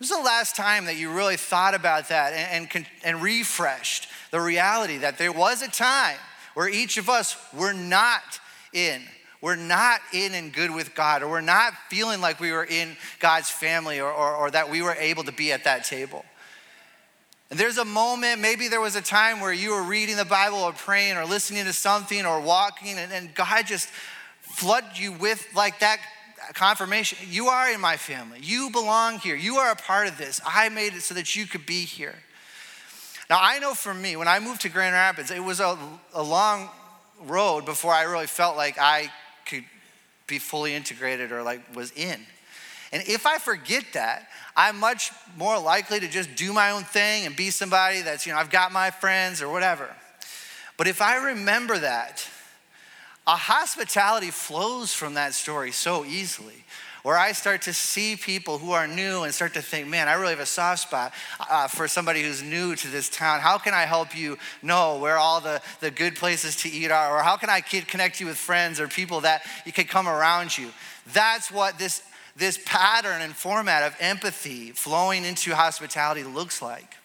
This 0.00 0.10
is 0.10 0.16
the 0.16 0.24
last 0.24 0.56
time 0.56 0.86
that 0.86 0.96
you 0.96 1.12
really 1.12 1.36
thought 1.36 1.76
about 1.76 2.08
that 2.08 2.32
and, 2.32 2.68
and, 2.74 2.86
and 3.04 3.22
refreshed 3.22 4.08
the 4.32 4.40
reality 4.40 4.96
that 4.96 5.16
there 5.16 5.30
was 5.30 5.62
a 5.62 5.70
time 5.70 6.18
where 6.54 6.68
each 6.68 6.96
of 6.96 7.08
us 7.08 7.36
were 7.54 7.72
not 7.72 8.40
in? 8.72 9.00
We're 9.40 9.56
not 9.56 10.00
in 10.12 10.34
and 10.34 10.52
good 10.52 10.70
with 10.70 10.94
God, 10.94 11.22
or 11.22 11.30
we're 11.30 11.40
not 11.40 11.72
feeling 11.88 12.20
like 12.20 12.40
we 12.40 12.52
were 12.52 12.64
in 12.64 12.96
God's 13.20 13.48
family, 13.48 14.00
or, 14.00 14.12
or, 14.12 14.36
or 14.36 14.50
that 14.50 14.70
we 14.70 14.82
were 14.82 14.94
able 14.94 15.24
to 15.24 15.32
be 15.32 15.50
at 15.52 15.64
that 15.64 15.84
table. 15.84 16.24
And 17.50 17.58
there's 17.58 17.78
a 17.78 17.84
moment, 17.84 18.40
maybe 18.40 18.68
there 18.68 18.80
was 18.80 18.96
a 18.96 19.02
time 19.02 19.40
where 19.40 19.52
you 19.52 19.70
were 19.70 19.82
reading 19.82 20.16
the 20.16 20.24
Bible 20.24 20.58
or 20.58 20.72
praying 20.72 21.16
or 21.16 21.24
listening 21.24 21.64
to 21.64 21.72
something 21.72 22.24
or 22.24 22.40
walking, 22.40 22.98
and, 22.98 23.12
and 23.12 23.34
God 23.34 23.66
just 23.66 23.88
flooded 24.40 24.98
you 24.98 25.12
with 25.12 25.46
like 25.54 25.80
that 25.80 26.00
confirmation. 26.54 27.18
You 27.28 27.48
are 27.48 27.72
in 27.72 27.80
my 27.80 27.96
family. 27.96 28.40
You 28.42 28.70
belong 28.70 29.18
here. 29.18 29.36
You 29.36 29.56
are 29.56 29.72
a 29.72 29.76
part 29.76 30.06
of 30.06 30.18
this. 30.18 30.40
I 30.46 30.68
made 30.68 30.94
it 30.94 31.02
so 31.02 31.14
that 31.14 31.34
you 31.34 31.46
could 31.46 31.64
be 31.64 31.84
here. 31.84 32.14
Now, 33.28 33.38
I 33.40 33.58
know 33.58 33.74
for 33.74 33.94
me, 33.94 34.16
when 34.16 34.28
I 34.28 34.38
moved 34.38 34.62
to 34.62 34.68
Grand 34.68 34.92
Rapids, 34.92 35.30
it 35.30 35.42
was 35.42 35.60
a, 35.60 35.78
a 36.14 36.22
long 36.22 36.68
road 37.22 37.64
before 37.64 37.92
I 37.92 38.02
really 38.02 38.26
felt 38.26 38.56
like 38.56 38.76
I 38.78 39.10
be 40.30 40.38
fully 40.38 40.74
integrated 40.74 41.32
or 41.32 41.42
like 41.42 41.60
was 41.76 41.90
in. 41.92 42.18
And 42.92 43.02
if 43.06 43.26
I 43.26 43.38
forget 43.38 43.84
that, 43.92 44.28
I'm 44.56 44.80
much 44.80 45.12
more 45.36 45.58
likely 45.58 46.00
to 46.00 46.08
just 46.08 46.34
do 46.34 46.52
my 46.52 46.70
own 46.70 46.82
thing 46.84 47.26
and 47.26 47.36
be 47.36 47.50
somebody 47.50 48.00
that's, 48.02 48.26
you 48.26 48.32
know, 48.32 48.38
I've 48.38 48.50
got 48.50 48.72
my 48.72 48.90
friends 48.90 49.42
or 49.42 49.48
whatever. 49.48 49.88
But 50.76 50.88
if 50.88 51.00
I 51.02 51.28
remember 51.30 51.78
that, 51.78 52.26
a 53.26 53.36
hospitality 53.36 54.30
flows 54.30 54.92
from 54.92 55.14
that 55.14 55.34
story 55.34 55.70
so 55.70 56.04
easily. 56.04 56.64
Where 57.02 57.16
I 57.16 57.32
start 57.32 57.62
to 57.62 57.72
see 57.72 58.16
people 58.16 58.58
who 58.58 58.72
are 58.72 58.86
new 58.86 59.22
and 59.22 59.34
start 59.34 59.54
to 59.54 59.62
think, 59.62 59.88
man, 59.88 60.08
I 60.08 60.14
really 60.14 60.30
have 60.30 60.40
a 60.40 60.46
soft 60.46 60.82
spot 60.82 61.12
uh, 61.48 61.68
for 61.68 61.88
somebody 61.88 62.22
who's 62.22 62.42
new 62.42 62.74
to 62.76 62.88
this 62.88 63.08
town. 63.08 63.40
How 63.40 63.58
can 63.58 63.74
I 63.74 63.82
help 63.82 64.16
you 64.16 64.38
know 64.62 64.98
where 64.98 65.18
all 65.18 65.40
the, 65.40 65.60
the 65.80 65.90
good 65.90 66.16
places 66.16 66.56
to 66.56 66.70
eat 66.70 66.90
are? 66.90 67.18
Or 67.18 67.22
how 67.22 67.36
can 67.36 67.50
I 67.50 67.60
connect 67.60 68.20
you 68.20 68.26
with 68.26 68.36
friends 68.36 68.80
or 68.80 68.88
people 68.88 69.20
that 69.22 69.42
you 69.64 69.72
could 69.72 69.88
come 69.88 70.08
around 70.08 70.56
you? 70.56 70.70
That's 71.12 71.50
what 71.50 71.78
this, 71.78 72.02
this 72.36 72.58
pattern 72.64 73.22
and 73.22 73.34
format 73.34 73.82
of 73.82 73.96
empathy 74.00 74.72
flowing 74.72 75.24
into 75.24 75.54
hospitality 75.54 76.24
looks 76.24 76.60
like. 76.60 76.96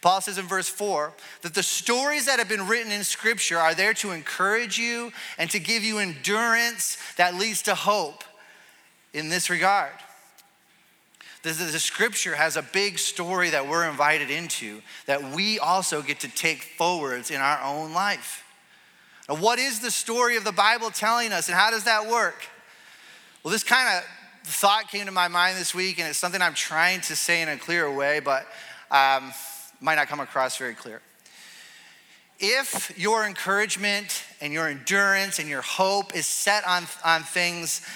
Paul 0.00 0.20
says 0.20 0.36
in 0.36 0.46
verse 0.46 0.68
4 0.68 1.14
that 1.42 1.54
the 1.54 1.62
stories 1.62 2.26
that 2.26 2.40
have 2.40 2.48
been 2.48 2.66
written 2.66 2.90
in 2.90 3.04
Scripture 3.04 3.58
are 3.58 3.72
there 3.72 3.94
to 3.94 4.10
encourage 4.10 4.76
you 4.76 5.12
and 5.38 5.48
to 5.50 5.60
give 5.60 5.84
you 5.84 5.98
endurance 5.98 6.98
that 7.16 7.36
leads 7.36 7.62
to 7.62 7.74
hope 7.76 8.24
in 9.12 9.28
this 9.28 9.50
regard. 9.50 9.92
The, 11.42 11.50
the, 11.50 11.64
the, 11.64 11.78
Scripture 11.80 12.36
has 12.36 12.56
a 12.56 12.62
big 12.62 12.98
story 12.98 13.50
that 13.50 13.68
we're 13.68 13.88
invited 13.88 14.30
into 14.30 14.80
that 15.06 15.34
we 15.34 15.58
also 15.58 16.00
get 16.00 16.20
to 16.20 16.28
take 16.28 16.62
forwards 16.62 17.30
in 17.30 17.40
our 17.40 17.60
own 17.62 17.92
life. 17.92 18.44
Now, 19.28 19.36
what 19.36 19.58
is 19.58 19.80
the 19.80 19.90
story 19.90 20.36
of 20.36 20.44
the 20.44 20.52
Bible 20.52 20.90
telling 20.90 21.32
us, 21.32 21.48
and 21.48 21.56
how 21.56 21.70
does 21.70 21.84
that 21.84 22.08
work? 22.08 22.46
Well, 23.42 23.50
this 23.50 23.64
kind 23.64 23.98
of 23.98 24.04
thought 24.44 24.88
came 24.88 25.06
to 25.06 25.12
my 25.12 25.28
mind 25.28 25.58
this 25.58 25.74
week, 25.74 25.98
and 25.98 26.08
it's 26.08 26.18
something 26.18 26.40
I'm 26.40 26.54
trying 26.54 27.00
to 27.02 27.16
say 27.16 27.42
in 27.42 27.48
a 27.48 27.56
clearer 27.56 27.92
way, 27.92 28.20
but. 28.20 28.46
Um, 28.90 29.32
might 29.82 29.96
not 29.96 30.08
come 30.08 30.20
across 30.20 30.56
very 30.56 30.74
clear. 30.74 31.02
If 32.38 32.96
your 32.96 33.26
encouragement 33.26 34.24
and 34.40 34.52
your 34.52 34.68
endurance 34.68 35.38
and 35.38 35.48
your 35.48 35.62
hope 35.62 36.14
is 36.14 36.26
set 36.26 36.66
on, 36.66 36.84
on 37.04 37.22
things, 37.22 37.86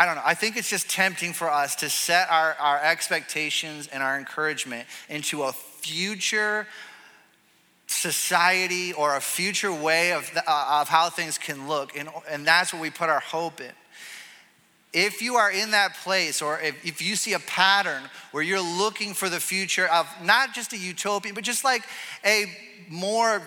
I 0.00 0.06
don't 0.06 0.14
know, 0.14 0.22
I 0.24 0.32
think 0.32 0.56
it's 0.56 0.70
just 0.70 0.88
tempting 0.88 1.34
for 1.34 1.50
us 1.50 1.76
to 1.76 1.90
set 1.90 2.30
our, 2.30 2.56
our 2.58 2.82
expectations 2.82 3.86
and 3.86 4.02
our 4.02 4.16
encouragement 4.16 4.88
into 5.10 5.42
a 5.42 5.52
future 5.52 6.66
society 7.86 8.94
or 8.94 9.14
a 9.14 9.20
future 9.20 9.70
way 9.70 10.14
of, 10.14 10.30
uh, 10.34 10.78
of 10.80 10.88
how 10.88 11.10
things 11.10 11.36
can 11.36 11.68
look. 11.68 11.94
And, 11.98 12.08
and 12.30 12.46
that's 12.46 12.72
what 12.72 12.80
we 12.80 12.88
put 12.88 13.10
our 13.10 13.20
hope 13.20 13.60
in. 13.60 13.72
If 14.94 15.20
you 15.20 15.34
are 15.34 15.52
in 15.52 15.72
that 15.72 15.96
place, 15.96 16.40
or 16.40 16.58
if, 16.58 16.82
if 16.82 17.02
you 17.02 17.14
see 17.14 17.34
a 17.34 17.38
pattern 17.40 18.02
where 18.30 18.42
you're 18.42 18.58
looking 18.58 19.12
for 19.12 19.28
the 19.28 19.38
future 19.38 19.86
of 19.86 20.08
not 20.24 20.54
just 20.54 20.72
a 20.72 20.78
utopia, 20.78 21.34
but 21.34 21.44
just 21.44 21.62
like 21.62 21.82
a 22.24 22.46
more 22.88 23.42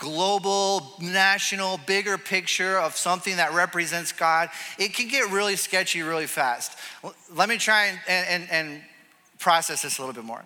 global, 0.00 0.94
national, 0.98 1.78
bigger 1.86 2.18
picture 2.18 2.78
of 2.78 2.96
something 2.96 3.36
that 3.36 3.52
represents 3.52 4.10
God, 4.10 4.48
it 4.78 4.94
can 4.94 5.06
get 5.06 5.30
really 5.30 5.54
sketchy 5.54 6.02
really 6.02 6.26
fast. 6.26 6.76
Let 7.32 7.48
me 7.48 7.58
try 7.58 7.96
and, 8.08 8.26
and, 8.26 8.50
and 8.50 8.82
process 9.38 9.82
this 9.82 9.98
a 9.98 10.02
little 10.02 10.14
bit 10.14 10.24
more. 10.24 10.42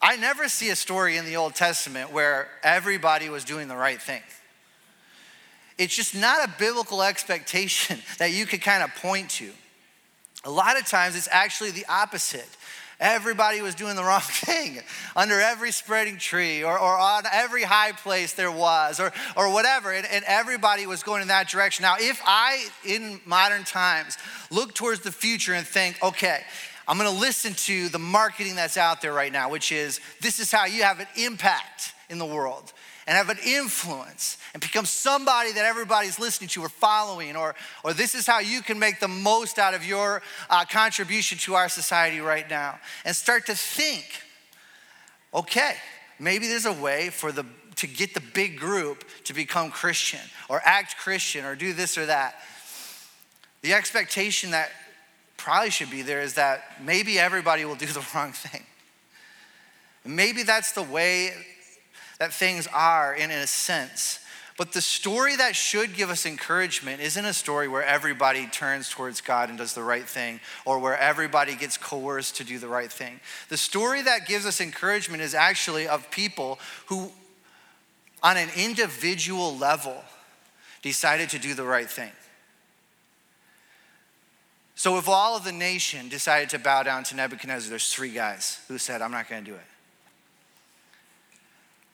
I 0.00 0.16
never 0.16 0.48
see 0.48 0.68
a 0.68 0.76
story 0.76 1.16
in 1.16 1.24
the 1.24 1.36
Old 1.36 1.54
Testament 1.54 2.12
where 2.12 2.48
everybody 2.62 3.30
was 3.30 3.42
doing 3.42 3.68
the 3.68 3.76
right 3.76 4.00
thing. 4.00 4.22
It's 5.78 5.96
just 5.96 6.14
not 6.14 6.46
a 6.46 6.52
biblical 6.58 7.02
expectation 7.02 7.98
that 8.18 8.32
you 8.32 8.46
could 8.46 8.60
kind 8.60 8.82
of 8.82 8.94
point 8.96 9.30
to. 9.30 9.50
A 10.44 10.50
lot 10.50 10.78
of 10.78 10.86
times 10.86 11.16
it's 11.16 11.28
actually 11.30 11.70
the 11.70 11.86
opposite. 11.88 12.48
Everybody 13.04 13.60
was 13.60 13.74
doing 13.74 13.96
the 13.96 14.02
wrong 14.02 14.20
thing 14.24 14.78
under 15.14 15.38
every 15.38 15.72
spreading 15.72 16.16
tree 16.16 16.64
or, 16.64 16.72
or 16.78 16.98
on 16.98 17.24
every 17.30 17.62
high 17.62 17.92
place 17.92 18.32
there 18.32 18.50
was 18.50 18.98
or, 18.98 19.12
or 19.36 19.52
whatever. 19.52 19.92
And, 19.92 20.06
and 20.06 20.24
everybody 20.26 20.86
was 20.86 21.02
going 21.02 21.20
in 21.20 21.28
that 21.28 21.48
direction. 21.48 21.82
Now, 21.82 21.96
if 22.00 22.22
I, 22.24 22.66
in 22.82 23.20
modern 23.26 23.64
times, 23.64 24.16
look 24.50 24.74
towards 24.74 25.00
the 25.00 25.12
future 25.12 25.52
and 25.52 25.66
think, 25.66 26.02
okay, 26.02 26.40
I'm 26.88 26.96
gonna 26.96 27.10
listen 27.10 27.52
to 27.52 27.90
the 27.90 27.98
marketing 27.98 28.56
that's 28.56 28.78
out 28.78 29.02
there 29.02 29.12
right 29.12 29.32
now, 29.32 29.50
which 29.50 29.70
is 29.70 30.00
this 30.22 30.38
is 30.38 30.50
how 30.50 30.64
you 30.64 30.82
have 30.82 30.98
an 30.98 31.06
impact 31.16 31.92
in 32.08 32.18
the 32.18 32.26
world 32.26 32.72
and 33.06 33.16
have 33.16 33.28
an 33.28 33.38
influence 33.44 34.38
and 34.52 34.62
become 34.62 34.86
somebody 34.86 35.52
that 35.52 35.64
everybody's 35.64 36.18
listening 36.18 36.48
to 36.48 36.62
or 36.62 36.68
following, 36.68 37.36
or, 37.36 37.54
or 37.82 37.92
this 37.92 38.14
is 38.14 38.26
how 38.26 38.38
you 38.38 38.62
can 38.62 38.78
make 38.78 39.00
the 39.00 39.08
most 39.08 39.58
out 39.58 39.74
of 39.74 39.84
your 39.84 40.22
uh, 40.48 40.64
contribution 40.64 41.38
to 41.38 41.54
our 41.54 41.68
society 41.68 42.20
right 42.20 42.48
now. 42.48 42.78
And 43.04 43.14
start 43.14 43.46
to 43.46 43.54
think 43.54 44.22
okay, 45.34 45.74
maybe 46.20 46.46
there's 46.46 46.66
a 46.66 46.72
way 46.72 47.10
for 47.10 47.32
the 47.32 47.44
to 47.76 47.86
get 47.88 48.14
the 48.14 48.22
big 48.34 48.56
group 48.56 49.04
to 49.24 49.34
become 49.34 49.70
Christian 49.70 50.20
or 50.48 50.60
act 50.64 50.96
Christian 50.96 51.44
or 51.44 51.56
do 51.56 51.72
this 51.72 51.98
or 51.98 52.06
that. 52.06 52.36
The 53.62 53.74
expectation 53.74 54.52
that 54.52 54.70
probably 55.36 55.70
should 55.70 55.90
be 55.90 56.02
there 56.02 56.20
is 56.20 56.34
that 56.34 56.62
maybe 56.80 57.18
everybody 57.18 57.64
will 57.64 57.74
do 57.74 57.86
the 57.92 58.06
wrong 58.14 58.32
thing. 58.32 58.62
Maybe 60.04 60.42
that's 60.42 60.72
the 60.72 60.82
way 60.82 61.32
that 62.18 62.32
things 62.32 62.68
are 62.72 63.14
in 63.14 63.30
a 63.30 63.46
sense. 63.46 64.20
But 64.56 64.72
the 64.72 64.80
story 64.80 65.34
that 65.36 65.56
should 65.56 65.94
give 65.94 66.10
us 66.10 66.26
encouragement 66.26 67.00
isn't 67.00 67.24
a 67.24 67.32
story 67.32 67.66
where 67.66 67.82
everybody 67.82 68.46
turns 68.46 68.88
towards 68.88 69.20
God 69.20 69.48
and 69.48 69.58
does 69.58 69.74
the 69.74 69.82
right 69.82 70.04
thing 70.08 70.38
or 70.64 70.78
where 70.78 70.96
everybody 70.96 71.56
gets 71.56 71.76
coerced 71.76 72.36
to 72.36 72.44
do 72.44 72.58
the 72.58 72.68
right 72.68 72.90
thing. 72.90 73.18
The 73.48 73.56
story 73.56 74.02
that 74.02 74.28
gives 74.28 74.46
us 74.46 74.60
encouragement 74.60 75.22
is 75.22 75.34
actually 75.34 75.88
of 75.88 76.08
people 76.12 76.60
who, 76.86 77.10
on 78.22 78.36
an 78.36 78.48
individual 78.56 79.56
level, 79.56 80.04
decided 80.82 81.30
to 81.30 81.40
do 81.40 81.54
the 81.54 81.64
right 81.64 81.90
thing. 81.90 82.12
So, 84.76 84.98
if 84.98 85.08
all 85.08 85.36
of 85.36 85.44
the 85.44 85.52
nation 85.52 86.08
decided 86.08 86.50
to 86.50 86.58
bow 86.58 86.82
down 86.82 87.04
to 87.04 87.16
Nebuchadnezzar, 87.16 87.70
there's 87.70 87.92
three 87.92 88.10
guys 88.10 88.60
who 88.68 88.76
said, 88.76 89.02
I'm 89.02 89.12
not 89.12 89.28
going 89.28 89.44
to 89.44 89.50
do 89.50 89.56
it. 89.56 89.73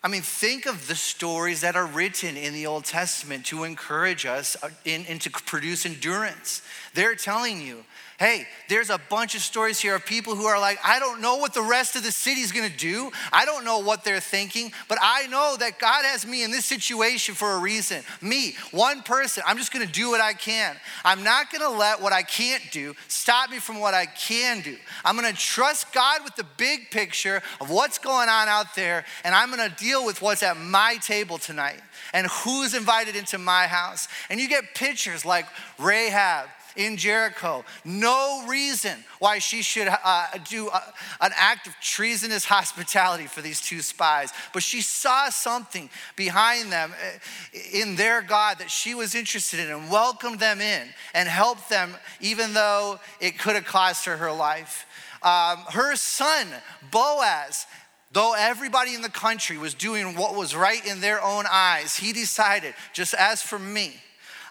I 0.03 0.09
mean, 0.09 0.23
think 0.23 0.65
of 0.65 0.87
the 0.87 0.95
stories 0.95 1.61
that 1.61 1.77
are 1.77 1.85
written 1.85 2.39
in 2.39 2.55
the 2.55 2.67
Old 2.67 2.87
Testament 2.87 3.45
to 3.47 3.65
encourage 3.65 4.25
us 4.25 4.57
uh, 4.63 4.71
in, 4.87 5.05
and 5.07 5.21
to 5.21 5.31
produce 5.31 5.85
endurance. 5.85 6.63
They're 6.95 7.15
telling 7.15 7.61
you 7.61 7.85
Hey, 8.21 8.47
there's 8.69 8.91
a 8.91 8.99
bunch 9.09 9.35
of 9.35 9.41
stories 9.41 9.81
here 9.81 9.95
of 9.95 10.05
people 10.05 10.37
who 10.37 10.45
are 10.45 10.61
like, 10.61 10.79
I 10.85 10.99
don't 10.99 11.23
know 11.23 11.37
what 11.37 11.55
the 11.55 11.63
rest 11.63 11.97
of 11.97 12.03
the 12.03 12.13
city's 12.13 12.53
gonna 12.53 12.69
do. 12.69 13.11
I 13.33 13.47
don't 13.47 13.65
know 13.65 13.79
what 13.79 14.05
they're 14.05 14.21
thinking, 14.21 14.73
but 14.89 14.99
I 15.01 15.27
know 15.29 15.57
that 15.59 15.79
God 15.79 16.05
has 16.05 16.27
me 16.27 16.45
in 16.45 16.51
this 16.51 16.67
situation 16.67 17.35
for 17.35 17.53
a 17.53 17.59
reason. 17.59 18.03
Me, 18.21 18.57
one 18.73 19.01
person, 19.01 19.43
I'm 19.47 19.57
just 19.57 19.73
gonna 19.73 19.87
do 19.87 20.11
what 20.11 20.21
I 20.21 20.35
can. 20.35 20.77
I'm 21.03 21.25
not 21.25 21.51
gonna 21.51 21.71
let 21.71 22.03
what 22.03 22.13
I 22.13 22.23
can't 22.23 22.63
do 22.71 22.95
stop 23.09 23.51
me 23.51 23.59
from 23.59 23.81
what 23.81 23.95
I 23.95 24.05
can 24.05 24.61
do. 24.61 24.77
I'm 25.03 25.17
gonna 25.17 25.33
trust 25.33 25.91
God 25.95 26.23
with 26.23 26.37
the 26.37 26.45
big 26.59 26.91
picture 26.91 27.41
of 27.59 27.71
what's 27.71 27.97
going 27.97 28.29
on 28.29 28.49
out 28.49 28.75
there, 28.75 29.07
and 29.25 29.35
I'm 29.35 29.49
gonna 29.49 29.75
deal 29.79 30.05
with 30.05 30.21
what's 30.21 30.43
at 30.43 30.59
my 30.59 30.97
table 30.97 31.39
tonight 31.39 31.81
and 32.13 32.27
who's 32.27 32.75
invited 32.75 33.17
into 33.17 33.39
my 33.39 33.67
house. 33.67 34.09
And 34.29 34.39
you 34.39 34.47
get 34.47 34.75
pictures 34.75 35.25
like 35.25 35.47
Rahab 35.79 36.51
in 36.77 36.97
Jericho. 36.97 37.65
No 37.85 38.45
reason 38.47 38.97
why 39.19 39.39
she 39.39 39.63
should 39.63 39.89
uh, 39.89 40.27
do 40.49 40.69
a, 40.69 40.83
an 41.21 41.33
act 41.37 41.67
of 41.67 41.75
treasonous 41.81 42.45
hospitality 42.45 43.27
for 43.27 43.41
these 43.43 43.61
two 43.61 43.81
spies. 43.81 44.33
But 44.53 44.63
she 44.63 44.81
saw 44.81 45.31
something 45.31 45.91
behind 46.17 46.73
them 46.73 46.93
uh, 46.93 47.59
in 47.73 47.97
their 47.97 48.23
God 48.23 48.59
that 48.59 48.71
she 48.71 48.95
was 48.95 49.15
interested 49.15 49.61
in 49.61 49.71
and 49.71 49.91
welcomed 49.91 50.41
them 50.41 50.61
in 50.61 50.89
and 51.15 51.29
helped 51.29 51.69
them, 51.69 51.95
even 52.21 52.55
though 52.55 53.01
it 53.21 53.39
could 53.39 53.55
have 53.55 53.65
cost 53.65 54.05
her 54.07 54.17
her 54.17 54.33
life. 54.33 54.87
Um, 55.23 55.59
her 55.71 55.97
son, 55.97 56.47
Boaz, 56.91 57.67
Though 58.13 58.35
everybody 58.37 58.95
in 58.95 59.03
the 59.03 59.09
country 59.09 59.57
was 59.57 59.75
doing 59.75 60.17
what 60.17 60.35
was 60.35 60.57
right 60.57 60.85
in 60.85 61.01
their 61.01 61.23
own 61.23 61.45
eyes, 61.49 61.95
he 61.95 62.13
decided, 62.13 62.75
just 62.93 63.15
as 63.15 63.41
for 63.41 63.59
me, 63.59 64.01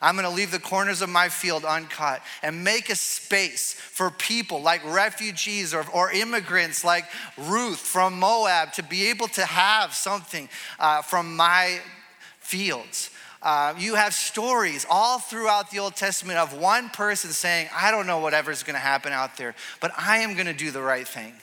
I'm 0.02 0.16
gonna 0.16 0.30
leave 0.30 0.52
the 0.52 0.60
corners 0.60 1.02
of 1.02 1.10
my 1.10 1.30
field 1.30 1.66
uncut 1.66 2.22
and 2.42 2.64
make 2.64 2.90
a 2.90 2.96
space 2.96 3.74
for 3.74 4.10
people 4.10 4.62
like 4.62 4.82
refugees 4.86 5.74
or, 5.74 5.86
or 5.94 6.12
immigrants 6.12 6.84
like 6.84 7.06
Ruth 7.38 7.80
from 7.80 8.18
Moab 8.18 8.74
to 8.74 8.84
be 8.84 9.10
able 9.10 9.28
to 9.30 9.46
have 9.46 9.94
something 9.94 10.48
uh, 10.80 11.02
from 11.02 11.36
my 11.36 11.80
fields. 12.40 13.10
Uh, 13.42 13.74
you 13.78 13.96
have 13.96 14.14
stories 14.14 14.86
all 14.90 15.20
throughout 15.20 15.72
the 15.72 15.80
Old 15.80 15.96
Testament 15.96 16.40
of 16.40 16.54
one 16.54 16.90
person 16.90 17.32
saying, 17.32 17.70
I 17.74 17.92
don't 17.92 18.08
know 18.08 18.20
whatever's 18.20 18.64
gonna 18.64 18.80
happen 18.80 19.14
out 19.14 19.38
there, 19.38 19.56
but 19.80 19.92
I 19.98 20.20
am 20.20 20.36
gonna 20.36 20.54
do 20.54 20.72
the 20.72 20.82
right 20.82 21.08
thing. 21.08 21.34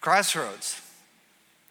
Crossroads. 0.00 0.80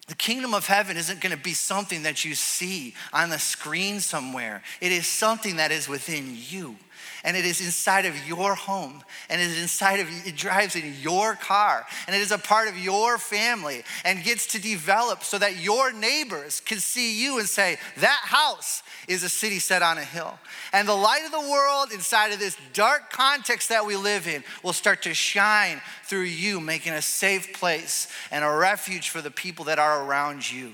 The 0.07 0.15
kingdom 0.15 0.53
of 0.53 0.65
heaven 0.65 0.95
isn't 0.95 1.19
going 1.19 1.35
to 1.35 1.41
be 1.41 1.53
something 1.53 2.03
that 2.03 2.23
you 2.23 2.33
see 2.33 2.93
on 3.11 3.29
the 3.29 3.39
screen 3.39 3.99
somewhere. 3.99 4.63
It 4.79 4.93
is 4.93 5.05
something 5.05 5.57
that 5.57 5.71
is 5.71 5.89
within 5.89 6.37
you. 6.49 6.77
And 7.23 7.35
it 7.35 7.45
is 7.45 7.61
inside 7.61 8.05
of 8.05 8.27
your 8.27 8.55
home 8.55 9.03
and 9.29 9.41
it 9.41 9.45
is 9.45 9.61
inside 9.61 9.99
of 9.99 10.07
it 10.25 10.35
drives 10.35 10.75
in 10.75 10.93
your 10.99 11.35
car 11.35 11.85
and 12.07 12.15
it 12.15 12.19
is 12.19 12.31
a 12.31 12.37
part 12.37 12.67
of 12.67 12.77
your 12.77 13.17
family 13.17 13.83
and 14.05 14.23
gets 14.23 14.47
to 14.47 14.61
develop 14.61 15.23
so 15.23 15.37
that 15.37 15.57
your 15.57 15.91
neighbors 15.91 16.59
can 16.59 16.79
see 16.79 17.21
you 17.21 17.39
and 17.39 17.47
say 17.47 17.77
that 17.97 18.21
house 18.23 18.83
is 19.07 19.23
a 19.23 19.29
city 19.29 19.59
set 19.59 19.81
on 19.81 19.97
a 19.97 20.03
hill. 20.03 20.37
And 20.73 20.87
the 20.87 20.93
light 20.93 21.25
of 21.25 21.31
the 21.31 21.49
world 21.49 21.91
inside 21.91 22.31
of 22.31 22.39
this 22.39 22.57
dark 22.73 23.11
context 23.11 23.69
that 23.69 23.85
we 23.85 23.95
live 23.95 24.27
in 24.27 24.43
will 24.63 24.73
start 24.73 25.01
to 25.03 25.13
shine 25.13 25.81
through 26.03 26.23
you 26.23 26.59
making 26.59 26.93
a 26.93 27.01
safe 27.01 27.53
place 27.53 28.07
and 28.31 28.43
a 28.43 28.49
refuge 28.49 29.09
for 29.09 29.21
the 29.21 29.31
people 29.31 29.65
that 29.65 29.79
are 29.79 30.03
around 30.03 30.51
you. 30.51 30.73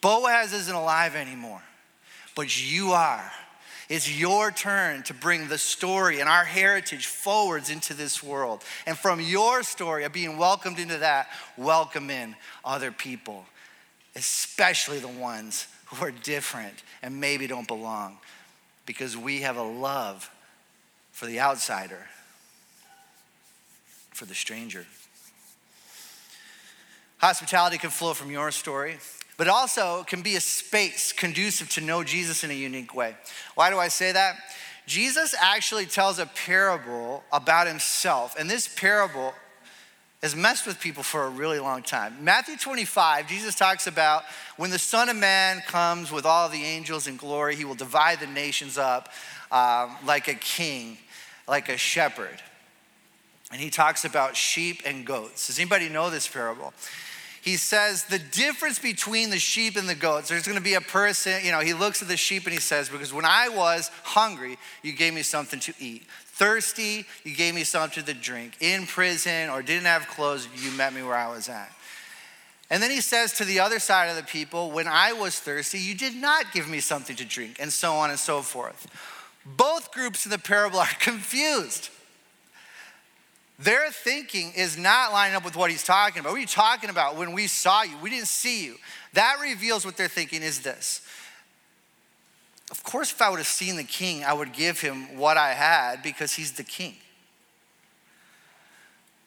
Boaz 0.00 0.52
isn't 0.52 0.74
alive 0.74 1.14
anymore 1.14 1.62
but 2.34 2.70
you 2.70 2.92
are 2.92 3.30
it's 3.92 4.10
your 4.10 4.50
turn 4.50 5.02
to 5.02 5.12
bring 5.12 5.48
the 5.48 5.58
story 5.58 6.20
and 6.20 6.26
our 6.26 6.44
heritage 6.44 7.04
forwards 7.04 7.68
into 7.68 7.92
this 7.92 8.22
world. 8.22 8.64
And 8.86 8.96
from 8.96 9.20
your 9.20 9.62
story 9.62 10.04
of 10.04 10.14
being 10.14 10.38
welcomed 10.38 10.78
into 10.78 10.96
that, 10.96 11.28
welcome 11.58 12.08
in 12.08 12.34
other 12.64 12.90
people, 12.90 13.44
especially 14.16 14.98
the 14.98 15.08
ones 15.08 15.66
who 15.84 16.02
are 16.06 16.10
different 16.10 16.82
and 17.02 17.20
maybe 17.20 17.46
don't 17.46 17.68
belong, 17.68 18.16
because 18.86 19.14
we 19.14 19.42
have 19.42 19.58
a 19.58 19.62
love 19.62 20.30
for 21.10 21.26
the 21.26 21.40
outsider, 21.40 22.06
for 24.14 24.24
the 24.24 24.34
stranger. 24.34 24.86
Hospitality 27.18 27.76
can 27.76 27.90
flow 27.90 28.14
from 28.14 28.30
your 28.30 28.52
story 28.52 28.96
but 29.36 29.48
also 29.48 30.04
can 30.04 30.22
be 30.22 30.36
a 30.36 30.40
space 30.40 31.12
conducive 31.12 31.68
to 31.70 31.80
know 31.80 32.04
Jesus 32.04 32.44
in 32.44 32.50
a 32.50 32.54
unique 32.54 32.94
way. 32.94 33.16
Why 33.54 33.70
do 33.70 33.78
I 33.78 33.88
say 33.88 34.12
that? 34.12 34.36
Jesus 34.86 35.34
actually 35.40 35.86
tells 35.86 36.18
a 36.18 36.26
parable 36.26 37.22
about 37.32 37.66
himself, 37.66 38.34
and 38.38 38.50
this 38.50 38.68
parable 38.68 39.32
has 40.22 40.36
messed 40.36 40.66
with 40.66 40.78
people 40.78 41.02
for 41.02 41.24
a 41.24 41.28
really 41.28 41.58
long 41.58 41.82
time. 41.82 42.16
Matthew 42.22 42.56
25, 42.56 43.26
Jesus 43.26 43.56
talks 43.56 43.88
about 43.88 44.22
when 44.56 44.70
the 44.70 44.78
Son 44.78 45.08
of 45.08 45.16
Man 45.16 45.62
comes 45.66 46.12
with 46.12 46.24
all 46.24 46.48
the 46.48 46.62
angels 46.62 47.08
in 47.08 47.16
glory, 47.16 47.56
he 47.56 47.64
will 47.64 47.74
divide 47.74 48.20
the 48.20 48.28
nations 48.28 48.78
up 48.78 49.08
um, 49.50 49.96
like 50.06 50.28
a 50.28 50.34
king, 50.34 50.96
like 51.48 51.68
a 51.68 51.76
shepherd. 51.76 52.40
And 53.50 53.60
he 53.60 53.68
talks 53.68 54.04
about 54.04 54.36
sheep 54.36 54.82
and 54.86 55.04
goats. 55.04 55.48
Does 55.48 55.58
anybody 55.58 55.88
know 55.88 56.08
this 56.08 56.28
parable? 56.28 56.72
He 57.42 57.56
says 57.56 58.04
the 58.04 58.20
difference 58.20 58.78
between 58.78 59.30
the 59.30 59.38
sheep 59.38 59.76
and 59.76 59.88
the 59.88 59.96
goats. 59.96 60.28
There's 60.28 60.46
going 60.46 60.56
to 60.56 60.62
be 60.62 60.74
a 60.74 60.80
person, 60.80 61.44
you 61.44 61.50
know, 61.50 61.58
he 61.58 61.74
looks 61.74 62.00
at 62.00 62.06
the 62.06 62.16
sheep 62.16 62.44
and 62.44 62.52
he 62.52 62.60
says, 62.60 62.88
Because 62.88 63.12
when 63.12 63.24
I 63.24 63.48
was 63.48 63.90
hungry, 64.04 64.58
you 64.82 64.92
gave 64.92 65.12
me 65.12 65.22
something 65.22 65.58
to 65.58 65.74
eat. 65.80 66.04
Thirsty, 66.24 67.04
you 67.24 67.34
gave 67.34 67.52
me 67.56 67.64
something 67.64 68.04
to 68.04 68.14
drink. 68.14 68.56
In 68.60 68.86
prison 68.86 69.50
or 69.50 69.60
didn't 69.60 69.86
have 69.86 70.06
clothes, 70.06 70.46
you 70.54 70.70
met 70.70 70.94
me 70.94 71.02
where 71.02 71.16
I 71.16 71.28
was 71.34 71.48
at. 71.48 71.72
And 72.70 72.80
then 72.80 72.92
he 72.92 73.00
says 73.00 73.32
to 73.34 73.44
the 73.44 73.58
other 73.58 73.80
side 73.80 74.08
of 74.08 74.16
the 74.16 74.22
people, 74.22 74.70
When 74.70 74.86
I 74.86 75.12
was 75.12 75.36
thirsty, 75.36 75.80
you 75.80 75.96
did 75.96 76.14
not 76.14 76.52
give 76.52 76.68
me 76.68 76.78
something 76.78 77.16
to 77.16 77.24
drink, 77.24 77.56
and 77.58 77.72
so 77.72 77.94
on 77.94 78.10
and 78.10 78.20
so 78.20 78.42
forth. 78.42 78.86
Both 79.44 79.90
groups 79.90 80.24
in 80.24 80.30
the 80.30 80.38
parable 80.38 80.78
are 80.78 80.86
confused. 81.00 81.90
Their 83.58 83.90
thinking 83.90 84.52
is 84.56 84.76
not 84.76 85.12
lining 85.12 85.36
up 85.36 85.44
with 85.44 85.56
what 85.56 85.70
he's 85.70 85.84
talking 85.84 86.20
about. 86.20 86.30
What 86.30 86.38
are 86.38 86.40
you 86.40 86.46
talking 86.46 86.90
about 86.90 87.16
when 87.16 87.32
we 87.32 87.46
saw 87.46 87.82
you? 87.82 87.96
We 87.98 88.10
didn't 88.10 88.28
see 88.28 88.64
you. 88.64 88.76
That 89.12 89.36
reveals 89.40 89.84
what 89.84 89.96
they're 89.96 90.08
thinking 90.08 90.42
is 90.42 90.62
this. 90.62 91.06
Of 92.70 92.82
course, 92.82 93.12
if 93.12 93.20
I 93.20 93.28
would 93.28 93.38
have 93.38 93.46
seen 93.46 93.76
the 93.76 93.84
king, 93.84 94.24
I 94.24 94.32
would 94.32 94.52
give 94.52 94.80
him 94.80 95.18
what 95.18 95.36
I 95.36 95.52
had 95.52 96.02
because 96.02 96.32
he's 96.32 96.52
the 96.52 96.64
king. 96.64 96.96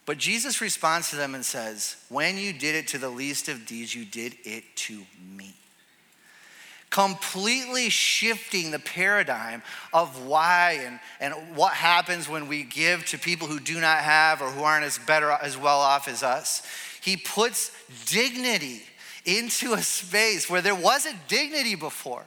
But 0.05 0.17
Jesus 0.17 0.61
responds 0.61 1.09
to 1.11 1.15
them 1.15 1.35
and 1.35 1.45
says, 1.45 1.95
When 2.09 2.37
you 2.37 2.53
did 2.53 2.75
it 2.75 2.87
to 2.89 2.97
the 2.97 3.09
least 3.09 3.47
of 3.47 3.67
these, 3.67 3.93
you 3.93 4.05
did 4.05 4.35
it 4.43 4.63
to 4.75 5.03
me 5.35 5.55
completely 6.95 7.89
shifting 7.89 8.71
the 8.71 8.79
paradigm 8.79 9.61
of 9.93 10.25
why 10.25 10.79
and, 10.81 10.97
and 11.19 11.53
what 11.53 11.73
happens 11.73 12.29
when 12.29 12.47
we 12.47 12.63
give 12.63 13.05
to 13.05 13.17
people 13.17 13.49
who 13.49 13.59
do 13.59 13.81
not 13.81 13.97
have 13.97 14.41
or 14.41 14.49
who 14.49 14.63
aren't 14.63 14.85
as 14.85 14.97
better 14.99 15.29
as 15.29 15.57
well 15.57 15.81
off 15.81 16.07
as 16.07 16.23
us. 16.23 16.65
He 17.01 17.17
puts 17.17 17.69
dignity 18.05 18.81
into 19.25 19.73
a 19.73 19.81
space 19.81 20.49
where 20.49 20.61
there 20.61 20.73
wasn't 20.73 21.17
dignity 21.27 21.75
before. 21.75 22.23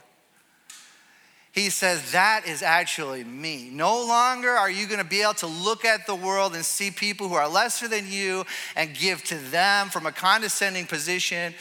He 1.53 1.71
says, 1.71 2.13
That 2.13 2.47
is 2.47 2.63
actually 2.63 3.25
me. 3.25 3.71
No 3.73 4.05
longer 4.05 4.51
are 4.51 4.71
you 4.71 4.87
going 4.87 5.03
to 5.03 5.09
be 5.09 5.23
able 5.23 5.33
to 5.35 5.47
look 5.47 5.87
at 5.87 6.07
the 6.07 6.15
world 6.15 6.55
and 6.55 6.63
see 6.63 6.91
people 6.91 7.27
who 7.27 7.37
are 7.37 7.49
lesser 7.49 7.89
than 7.89 8.07
you 8.07 8.45
and 8.77 8.95
give 8.95 9.25
to 9.25 9.37
them 9.37 9.89
from 9.89 10.05
a 10.05 10.13
condescending 10.13 10.85
position. 10.85 11.55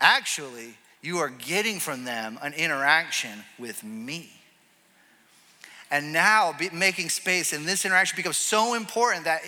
Actually, 0.00 0.74
you 1.06 1.18
are 1.18 1.30
getting 1.30 1.78
from 1.78 2.04
them 2.04 2.38
an 2.42 2.52
interaction 2.52 3.44
with 3.58 3.84
me. 3.84 4.28
And 5.90 6.12
now, 6.12 6.52
making 6.72 7.10
space 7.10 7.52
in 7.52 7.64
this 7.64 7.84
interaction 7.84 8.16
becomes 8.16 8.36
so 8.36 8.74
important 8.74 9.24
that 9.24 9.42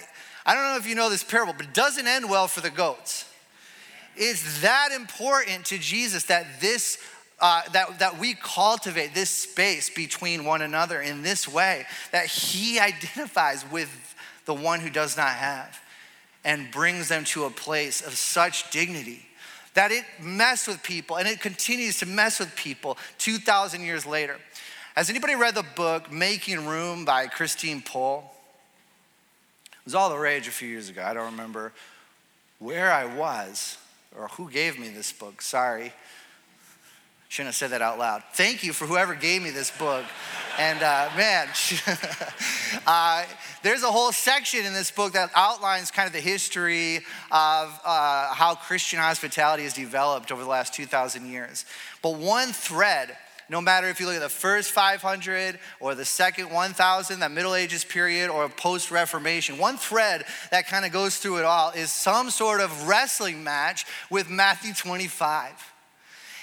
I 0.47 0.55
don't 0.55 0.63
know 0.63 0.77
if 0.77 0.87
you 0.87 0.95
know 0.95 1.11
this 1.11 1.25
parable, 1.25 1.53
but 1.53 1.67
it 1.67 1.75
doesn't 1.75 2.07
end 2.07 2.31
well 2.31 2.47
for 2.47 2.61
the 2.61 2.71
goats. 2.71 3.25
It's 4.17 4.63
that 4.63 4.91
important 4.95 5.67
to 5.67 5.79
Jesus 5.79 6.25
that 6.25 6.61
this 6.61 6.99
uh, 7.41 7.63
that, 7.73 8.01
that 8.01 8.19
we 8.19 8.35
cultivate 8.35 9.15
this 9.15 9.31
space 9.31 9.91
between 9.91 10.45
one 10.45 10.61
another 10.61 11.01
in 11.01 11.23
this 11.23 11.47
way, 11.47 11.87
that 12.11 12.27
he 12.27 12.81
identifies 12.81 13.65
with 13.71 14.17
the 14.45 14.55
one 14.55 14.81
who 14.81 14.91
does 14.91 15.17
not 15.17 15.29
have 15.29 15.81
and 16.45 16.71
brings 16.73 17.09
them 17.09 17.23
to 17.23 17.45
a 17.45 17.51
place 17.51 18.05
of 18.05 18.15
such 18.15 18.71
dignity 18.73 19.28
that 19.75 19.91
it 19.91 20.05
messed 20.21 20.69
with 20.69 20.83
people 20.83 21.17
and 21.17 21.29
it 21.29 21.41
continues 21.41 21.99
to 21.99 22.07
mess 22.07 22.39
with 22.39 22.55
people 22.57 22.99
2,000 23.19 23.83
years 23.83 24.07
later. 24.07 24.37
Has 24.95 25.11
anybody 25.11 25.37
read 25.37 25.55
the 25.55 25.65
book 25.77 26.11
Making 26.11 26.67
Room 26.67 27.05
by 27.05 27.27
Christine 27.27 27.83
Pohl? 27.83 28.35
It 29.67 29.85
was 29.85 29.95
all 29.95 30.11
the 30.11 30.19
rage 30.19 30.49
a 30.49 30.51
few 30.51 30.69
years 30.69 30.89
ago. 30.89 31.03
I 31.05 31.15
don't 31.15 31.31
remember 31.31 31.73
where 32.59 32.91
I 32.91 33.05
was 33.05 33.79
or 34.17 34.29
who 34.29 34.51
gave 34.51 34.79
me 34.79 34.89
this 34.89 35.13
book. 35.13 35.41
Sorry. 35.41 35.93
Shouldn't 37.29 37.49
have 37.49 37.57
said 37.57 37.71
that 37.73 37.83
out 37.83 37.99
loud. 37.99 38.23
Thank 38.33 38.65
you 38.65 38.73
for 38.73 38.87
whoever 38.87 39.15
gave 39.15 39.43
me 39.43 39.51
this 39.51 39.71
book. 39.71 40.05
And 40.59 40.83
uh, 40.83 41.11
man, 41.15 41.47
uh, 42.87 43.25
there's 43.63 43.83
a 43.83 43.91
whole 43.91 44.13
section 44.13 44.65
in 44.65 44.73
this 44.73 44.91
book 44.91 45.13
that 45.13 45.31
outlines 45.37 45.91
kind 45.91 46.07
of 46.07 46.15
the 46.15 46.21
history 46.21 46.97
of 47.31 47.81
uh, 47.85 48.33
how 48.33 48.55
Christian 48.55 48.99
hospitality 48.99 49.65
has 49.65 49.75
developed 49.75 50.33
over 50.33 50.43
the 50.43 50.49
last 50.49 50.73
2,000 50.73 51.31
years. 51.31 51.67
But 52.03 52.17
one 52.17 52.49
thread, 52.49 53.15
no 53.51 53.61
matter 53.61 53.89
if 53.89 54.01
you 54.01 54.07
look 54.07 54.17
at 54.17 54.23
the 54.23 54.31
first 54.31 54.71
500 54.71 55.59
or 55.81 55.95
the 55.95 56.07
second 56.07 56.51
1,000, 56.51 57.21
that 57.21 57.31
Middle 57.31 57.55
Ages 57.55 57.85
period, 57.85 58.31
or 58.31 58.49
post 58.49 58.91
Reformation, 58.91 59.59
one 59.59 59.77
thread 59.77 60.25
that 60.51 60.67
kind 60.67 60.87
of 60.87 60.93
goes 60.93 61.19
through 61.19 61.39
it 61.39 61.45
all 61.45 61.73
is 61.73 61.93
some 61.93 62.31
sort 62.31 62.63
of 62.63 62.89
wrestling 62.89 63.45
match 63.45 63.85
with 64.11 64.31
Matthew 64.31 64.73
25. 64.73 65.53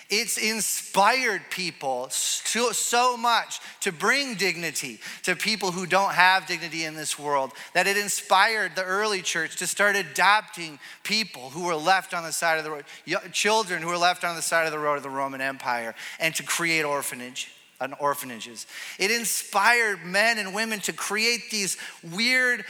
It's 0.10 0.38
inspired 0.38 1.42
people 1.50 2.10
so, 2.10 2.72
so, 2.72 3.18
much 3.18 3.60
to 3.82 3.92
bring 3.92 4.36
dignity 4.36 5.00
to 5.24 5.36
people 5.36 5.72
who 5.72 5.86
don't 5.86 6.14
have 6.14 6.46
dignity 6.46 6.86
in 6.86 6.96
this 6.96 7.18
world 7.18 7.52
that 7.74 7.88
it 7.88 7.98
inspired 7.98 8.76
the 8.76 8.84
early 8.84 9.22
church 9.22 9.56
to 9.58 9.68
start 9.68 9.96
adopting 9.96 10.80
people 11.04 11.50
who 11.50 11.66
were 11.66 11.76
left 11.76 12.14
on 12.14 12.24
the 12.24 12.32
side 12.32 12.58
of 12.58 12.64
the 12.64 12.72
road, 12.72 12.86
children 13.32 13.82
who 13.82 13.90
were 13.90 13.98
left 13.98 14.24
on 14.24 14.36
the 14.36 14.42
side 14.42 14.66
of 14.66 14.72
the 14.72 14.80
road 14.80 14.96
of 14.96 15.04
the 15.04 15.10
Roman 15.10 15.42
Empire, 15.42 15.96
and 16.20 16.36
to 16.36 16.44
create 16.44 16.84
orphanage. 16.84 17.52
Orphanages. 18.00 18.66
It 18.98 19.12
inspired 19.12 20.04
men 20.06 20.40
and 20.40 20.56
women 20.56 20.80
to 20.80 20.94
create 20.94 21.52
these 21.52 21.78
weird 22.02 22.64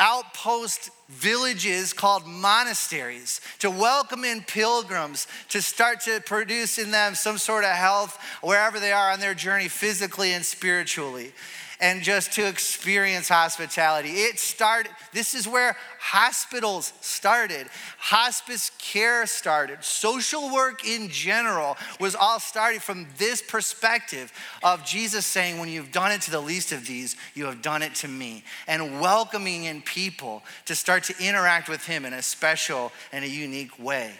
outpost 0.00 0.90
villages 1.08 1.92
called 1.92 2.26
monasteries 2.26 3.40
to 3.58 3.70
welcome 3.70 4.24
in 4.24 4.40
pilgrims 4.42 5.28
to 5.50 5.60
start 5.60 6.00
to 6.00 6.20
produce 6.24 6.78
in 6.78 6.90
them 6.90 7.14
some 7.14 7.36
sort 7.36 7.64
of 7.64 7.70
health 7.70 8.18
wherever 8.42 8.80
they 8.80 8.92
are 8.92 9.10
on 9.10 9.20
their 9.20 9.34
journey 9.34 9.68
physically 9.68 10.32
and 10.32 10.44
spiritually 10.44 11.32
and 11.80 12.02
just 12.02 12.32
to 12.32 12.46
experience 12.46 13.28
hospitality. 13.28 14.10
It 14.10 14.38
started, 14.38 14.92
this 15.12 15.34
is 15.34 15.48
where 15.48 15.76
hospitals 15.98 16.92
started, 17.00 17.68
hospice 17.98 18.70
care 18.78 19.26
started, 19.26 19.82
social 19.82 20.52
work 20.52 20.86
in 20.86 21.08
general 21.08 21.76
was 21.98 22.14
all 22.14 22.38
started 22.38 22.82
from 22.82 23.06
this 23.16 23.42
perspective 23.42 24.32
of 24.62 24.84
Jesus 24.84 25.24
saying, 25.24 25.58
When 25.58 25.68
you've 25.68 25.92
done 25.92 26.12
it 26.12 26.22
to 26.22 26.30
the 26.30 26.40
least 26.40 26.72
of 26.72 26.86
these, 26.86 27.16
you 27.34 27.46
have 27.46 27.62
done 27.62 27.82
it 27.82 27.94
to 27.96 28.08
me, 28.08 28.44
and 28.66 29.00
welcoming 29.00 29.64
in 29.64 29.82
people 29.82 30.42
to 30.66 30.74
start 30.74 31.04
to 31.04 31.14
interact 31.20 31.68
with 31.68 31.84
Him 31.86 32.04
in 32.04 32.12
a 32.12 32.22
special 32.22 32.92
and 33.12 33.24
a 33.24 33.28
unique 33.28 33.78
way. 33.78 34.12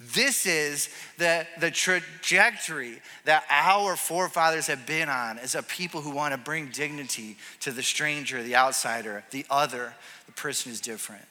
This 0.00 0.46
is 0.46 0.88
the, 1.18 1.46
the 1.58 1.70
trajectory 1.70 3.02
that 3.26 3.44
our 3.50 3.96
forefathers 3.96 4.66
have 4.68 4.86
been 4.86 5.10
on 5.10 5.38
as 5.38 5.54
a 5.54 5.62
people 5.62 6.00
who 6.00 6.10
want 6.10 6.32
to 6.32 6.38
bring 6.38 6.70
dignity 6.70 7.36
to 7.60 7.70
the 7.70 7.82
stranger, 7.82 8.42
the 8.42 8.56
outsider, 8.56 9.24
the 9.30 9.44
other, 9.50 9.92
the 10.24 10.32
person 10.32 10.70
who's 10.70 10.80
different. 10.80 11.24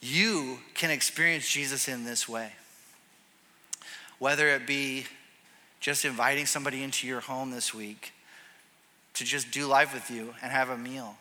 You 0.00 0.58
can 0.72 0.90
experience 0.90 1.46
Jesus 1.50 1.86
in 1.86 2.04
this 2.04 2.26
way. 2.26 2.52
Whether 4.18 4.48
it 4.48 4.66
be 4.66 5.04
just 5.80 6.06
inviting 6.06 6.46
somebody 6.46 6.82
into 6.82 7.06
your 7.06 7.20
home 7.20 7.50
this 7.50 7.74
week 7.74 8.14
to 9.14 9.24
just 9.24 9.50
do 9.50 9.66
life 9.66 9.92
with 9.92 10.10
you 10.10 10.34
and 10.42 10.50
have 10.50 10.70
a 10.70 10.78
meal, 10.78 11.16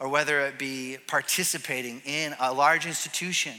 or 0.00 0.08
whether 0.08 0.40
it 0.40 0.58
be 0.58 0.96
participating 1.06 2.00
in 2.06 2.34
a 2.40 2.52
large 2.52 2.86
institution 2.86 3.52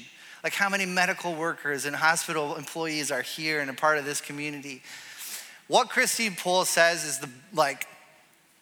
like 0.43 0.53
how 0.53 0.69
many 0.69 0.85
medical 0.85 1.35
workers 1.35 1.85
and 1.85 1.95
hospital 1.95 2.55
employees 2.55 3.11
are 3.11 3.21
here 3.21 3.59
and 3.59 3.69
a 3.69 3.73
part 3.73 3.97
of 3.97 4.05
this 4.05 4.21
community. 4.21 4.81
What 5.67 5.89
Christine 5.89 6.35
Pohl 6.35 6.65
says 6.65 7.05
is 7.05 7.19
the 7.19 7.29
like 7.53 7.87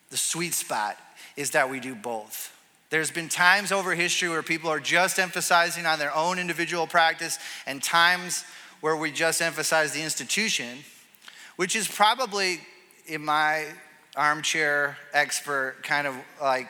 the 0.10 0.18
sweet 0.18 0.54
spot 0.54 0.98
is 1.36 1.52
that 1.52 1.70
we 1.70 1.80
do 1.80 1.96
both. 1.96 2.54
There's 2.90 3.12
been 3.12 3.28
times 3.28 3.72
over 3.72 3.94
history 3.94 4.30
where 4.30 4.44
people 4.44 4.70
are 4.70 4.80
just 4.80 5.20
emphasizing 5.20 5.86
on 5.86 6.00
their 6.00 6.16
own 6.16 6.40
individual 6.40 6.88
practice, 6.88 7.38
and 7.66 7.84
times 7.84 8.46
where 8.80 8.96
we 8.96 9.12
just 9.12 9.42
emphasize 9.42 9.92
the 9.92 10.02
institution, 10.02 10.80
which 11.58 11.76
is 11.76 11.88
probably, 11.88 12.62
in 13.06 13.24
my 13.24 13.66
armchair 14.16 14.98
expert 15.14 15.76
kind 15.84 16.08
of 16.08 16.16
like 16.42 16.70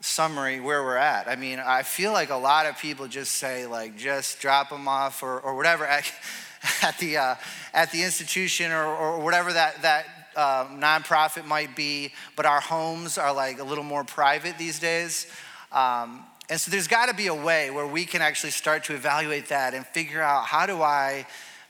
summary 0.00 0.60
where 0.60 0.82
we're 0.82 0.96
at. 0.96 1.28
I 1.28 1.36
mean, 1.36 1.58
I 1.58 1.82
feel 1.82 2.12
like 2.12 2.30
a 2.30 2.36
lot 2.36 2.66
of 2.66 2.78
people 2.78 3.06
just 3.06 3.32
say 3.32 3.66
like, 3.66 3.96
just 3.96 4.40
drop 4.40 4.70
them 4.70 4.88
off 4.88 5.22
or, 5.22 5.40
or 5.40 5.54
whatever 5.56 5.84
at, 5.86 6.10
at 6.82 6.98
the 6.98 7.16
uh, 7.18 7.34
at 7.72 7.92
the 7.92 8.02
institution 8.02 8.72
or, 8.72 8.84
or 8.84 9.20
whatever 9.20 9.52
that 9.52 9.82
that 9.82 10.06
uh, 10.36 10.66
nonprofit 10.66 11.46
might 11.46 11.76
be. 11.76 12.12
But 12.36 12.46
our 12.46 12.60
homes 12.60 13.18
are 13.18 13.32
like 13.32 13.58
a 13.60 13.64
little 13.64 13.84
more 13.84 14.04
private 14.04 14.58
these 14.58 14.78
days. 14.78 15.26
Um, 15.72 16.24
and 16.48 16.60
so 16.60 16.70
there's 16.70 16.88
got 16.88 17.06
to 17.06 17.14
be 17.14 17.28
a 17.28 17.34
way 17.34 17.70
where 17.70 17.86
we 17.86 18.04
can 18.04 18.22
actually 18.22 18.50
start 18.50 18.84
to 18.84 18.94
evaluate 18.94 19.48
that 19.50 19.72
and 19.72 19.86
figure 19.86 20.20
out 20.20 20.46
how 20.46 20.66
do 20.66 20.82
I 20.82 21.26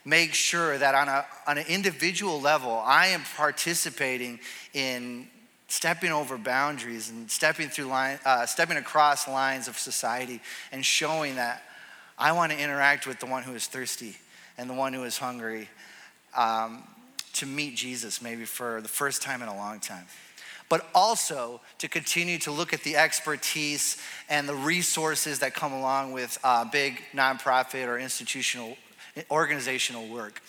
make 0.07 0.33
sure 0.33 0.79
that 0.79 0.95
on, 0.95 1.09
a, 1.09 1.27
on 1.47 1.59
an 1.59 1.66
individual 1.69 2.40
level, 2.40 2.83
I 2.85 3.09
am 3.09 3.23
participating 3.37 4.40
in 4.73 5.29
stepping 5.71 6.11
over 6.11 6.37
boundaries 6.37 7.11
and 7.11 7.31
stepping 7.31 7.69
through 7.69 7.85
line, 7.85 8.19
uh, 8.25 8.45
stepping 8.45 8.77
across 8.77 9.29
lines 9.29 9.69
of 9.69 9.79
society 9.79 10.41
and 10.73 10.85
showing 10.85 11.37
that 11.37 11.63
I 12.19 12.33
want 12.33 12.51
to 12.51 12.59
interact 12.59 13.07
with 13.07 13.21
the 13.21 13.27
one 13.27 13.45
who 13.45 13.55
is 13.55 13.67
thirsty 13.69 14.17
and 14.59 14.69
the 14.69 14.75
one 14.75 14.93
who 14.93 15.05
is 15.05 15.17
hungry 15.17 15.69
um, 16.37 16.83
to 17.35 17.47
meet 17.47 17.77
Jesus, 17.77 18.21
maybe 18.21 18.45
for 18.45 18.81
the 18.81 18.89
first 18.89 19.23
time 19.23 19.43
in 19.43 19.49
a 19.49 19.57
long 19.57 19.79
time. 19.79 20.07
But 20.69 20.87
also 20.93 21.61
to 21.79 21.89
continue 21.89 22.39
to 22.41 22.51
look 22.51 22.73
at 22.73 22.83
the 22.83 22.97
expertise 22.97 23.97
and 24.29 24.49
the 24.49 24.55
resources 24.55 25.39
that 25.39 25.55
come 25.55 25.73
along 25.73 26.13
with 26.13 26.37
uh, 26.43 26.65
big 26.65 27.01
nonprofit 27.15 27.87
or 27.87 27.97
institutional 27.99 28.77
organizational 29.31 30.09
work. 30.09 30.41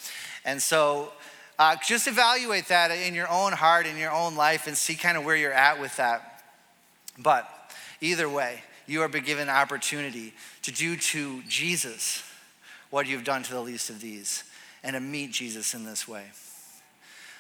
And 0.46 0.62
so 0.62 1.12
uh, 1.62 1.76
just 1.86 2.08
evaluate 2.08 2.69
that 2.69 2.89
in 2.89 3.13
your 3.13 3.30
own 3.30 3.52
heart, 3.54 3.86
in 3.86 3.95
your 3.95 4.12
own 4.12 4.36
life, 4.36 4.65
and 4.65 4.76
see 4.76 4.95
kind 4.95 5.15
of 5.15 5.24
where 5.24 5.36
you're 5.36 5.54
at 5.54 5.80
with 5.80 5.95
that. 5.97 6.43
But 7.19 7.47
either 8.02 8.28
way, 8.28 8.63
you 8.88 9.04
are 9.04 9.08
given 9.08 9.47
opportunity 9.47 10.34
to 10.63 10.71
do 10.71 10.97
to 10.97 11.43
Jesus 11.43 12.24
what 12.89 13.06
you've 13.06 13.24
done 13.24 13.43
to 13.43 13.54
the 13.54 13.62
least 13.62 13.91
of 13.91 14.02
these 14.02 14.43
and 14.84 14.95
to 14.95 15.00
meet 15.00 15.34
Jesus 15.34 15.76
in 15.76 15.86
this 15.86 16.08
way. 16.08 16.32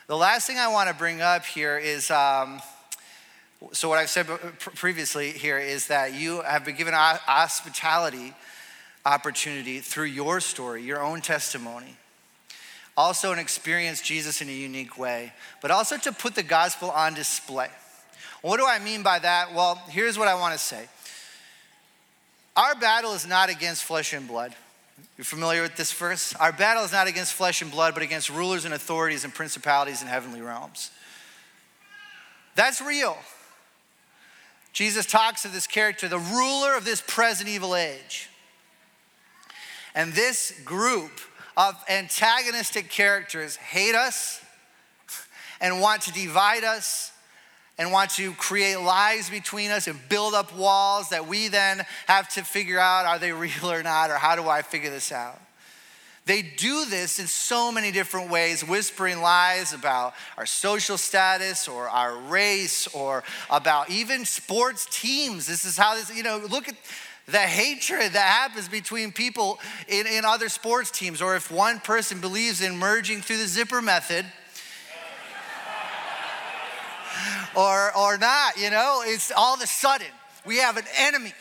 The 0.05 0.15
last 0.15 0.45
thing 0.45 0.59
I 0.59 0.67
want 0.67 0.87
to 0.87 0.93
bring 0.93 1.21
up 1.21 1.43
here 1.43 1.79
is 1.79 2.11
um, 2.11 2.61
so, 3.71 3.89
what 3.89 3.97
I've 3.97 4.11
said 4.11 4.27
previously 4.59 5.31
here 5.31 5.57
is 5.57 5.87
that 5.87 6.13
you 6.13 6.43
have 6.43 6.63
been 6.63 6.75
given 6.75 6.93
hospitality 6.93 8.35
opportunity 9.03 9.79
through 9.79 10.05
your 10.05 10.39
story, 10.41 10.83
your 10.83 11.01
own 11.01 11.21
testimony 11.21 11.97
also 12.97 13.31
and 13.31 13.39
experience 13.39 14.01
Jesus 14.01 14.41
in 14.41 14.49
a 14.49 14.53
unique 14.53 14.97
way, 14.97 15.33
but 15.61 15.71
also 15.71 15.97
to 15.97 16.11
put 16.11 16.35
the 16.35 16.43
gospel 16.43 16.91
on 16.91 17.13
display. 17.13 17.69
What 18.41 18.57
do 18.57 18.65
I 18.67 18.79
mean 18.79 19.03
by 19.03 19.19
that? 19.19 19.53
Well, 19.53 19.75
here's 19.89 20.17
what 20.17 20.27
I 20.27 20.35
want 20.35 20.53
to 20.53 20.59
say. 20.59 20.87
Our 22.55 22.75
battle 22.75 23.13
is 23.13 23.25
not 23.27 23.49
against 23.49 23.83
flesh 23.83 24.13
and 24.13 24.27
blood. 24.27 24.53
You're 25.17 25.25
familiar 25.25 25.61
with 25.61 25.75
this 25.75 25.93
verse? 25.93 26.35
Our 26.35 26.51
battle 26.51 26.83
is 26.83 26.91
not 26.91 27.07
against 27.07 27.33
flesh 27.33 27.61
and 27.61 27.71
blood, 27.71 27.93
but 27.93 28.03
against 28.03 28.29
rulers 28.29 28.65
and 28.65 28.73
authorities 28.73 29.23
and 29.23 29.33
principalities 29.33 30.01
in 30.01 30.07
heavenly 30.07 30.41
realms. 30.41 30.91
That's 32.55 32.81
real. 32.81 33.17
Jesus 34.73 35.05
talks 35.05 35.45
of 35.45 35.53
this 35.53 35.67
character, 35.67 36.07
the 36.07 36.19
ruler 36.19 36.75
of 36.75 36.85
this 36.85 37.01
present 37.05 37.49
evil 37.49 37.75
age. 37.75 38.29
And 39.93 40.13
this 40.13 40.59
group 40.63 41.11
of 41.69 41.83
antagonistic 41.87 42.89
characters 42.89 43.55
hate 43.55 43.93
us 43.93 44.43
and 45.59 45.79
want 45.79 46.01
to 46.01 46.11
divide 46.11 46.63
us 46.63 47.11
and 47.77 47.91
want 47.91 48.09
to 48.11 48.31
create 48.33 48.77
lies 48.77 49.29
between 49.29 49.69
us 49.69 49.85
and 49.85 49.99
build 50.09 50.33
up 50.33 50.55
walls 50.55 51.09
that 51.09 51.27
we 51.27 51.49
then 51.49 51.85
have 52.07 52.27
to 52.29 52.43
figure 52.43 52.79
out 52.79 53.05
are 53.05 53.19
they 53.19 53.31
real 53.31 53.71
or 53.71 53.83
not, 53.83 54.09
or 54.09 54.15
how 54.15 54.35
do 54.35 54.49
I 54.49 54.63
figure 54.63 54.89
this 54.89 55.11
out? 55.11 55.39
They 56.25 56.41
do 56.41 56.85
this 56.85 57.19
in 57.19 57.27
so 57.27 57.71
many 57.71 57.91
different 57.91 58.31
ways, 58.31 58.63
whispering 58.63 59.21
lies 59.21 59.73
about 59.73 60.13
our 60.37 60.45
social 60.45 60.97
status 60.97 61.67
or 61.67 61.89
our 61.89 62.15
race 62.17 62.87
or 62.87 63.23
about 63.49 63.89
even 63.91 64.25
sports 64.25 64.87
teams. 64.91 65.45
This 65.45 65.65
is 65.65 65.77
how 65.77 65.95
this, 65.95 66.15
you 66.15 66.23
know, 66.23 66.37
look 66.49 66.67
at 66.67 66.75
the 67.27 67.39
hatred 67.39 68.13
that 68.13 68.27
happens 68.27 68.67
between 68.67 69.11
people 69.11 69.59
in, 69.87 70.07
in 70.07 70.25
other 70.25 70.49
sports 70.49 70.91
teams, 70.91 71.21
or 71.21 71.35
if 71.35 71.51
one 71.51 71.79
person 71.79 72.19
believes 72.19 72.61
in 72.61 72.77
merging 72.77 73.21
through 73.21 73.37
the 73.37 73.47
zipper 73.47 73.81
method, 73.81 74.25
or, 77.55 77.95
or 77.97 78.17
not, 78.17 78.57
you 78.57 78.69
know, 78.69 79.03
it's 79.05 79.31
all 79.35 79.53
of 79.53 79.61
a 79.61 79.67
sudden 79.67 80.07
we 80.45 80.57
have 80.57 80.77
an 80.77 80.85
enemy. 80.97 81.33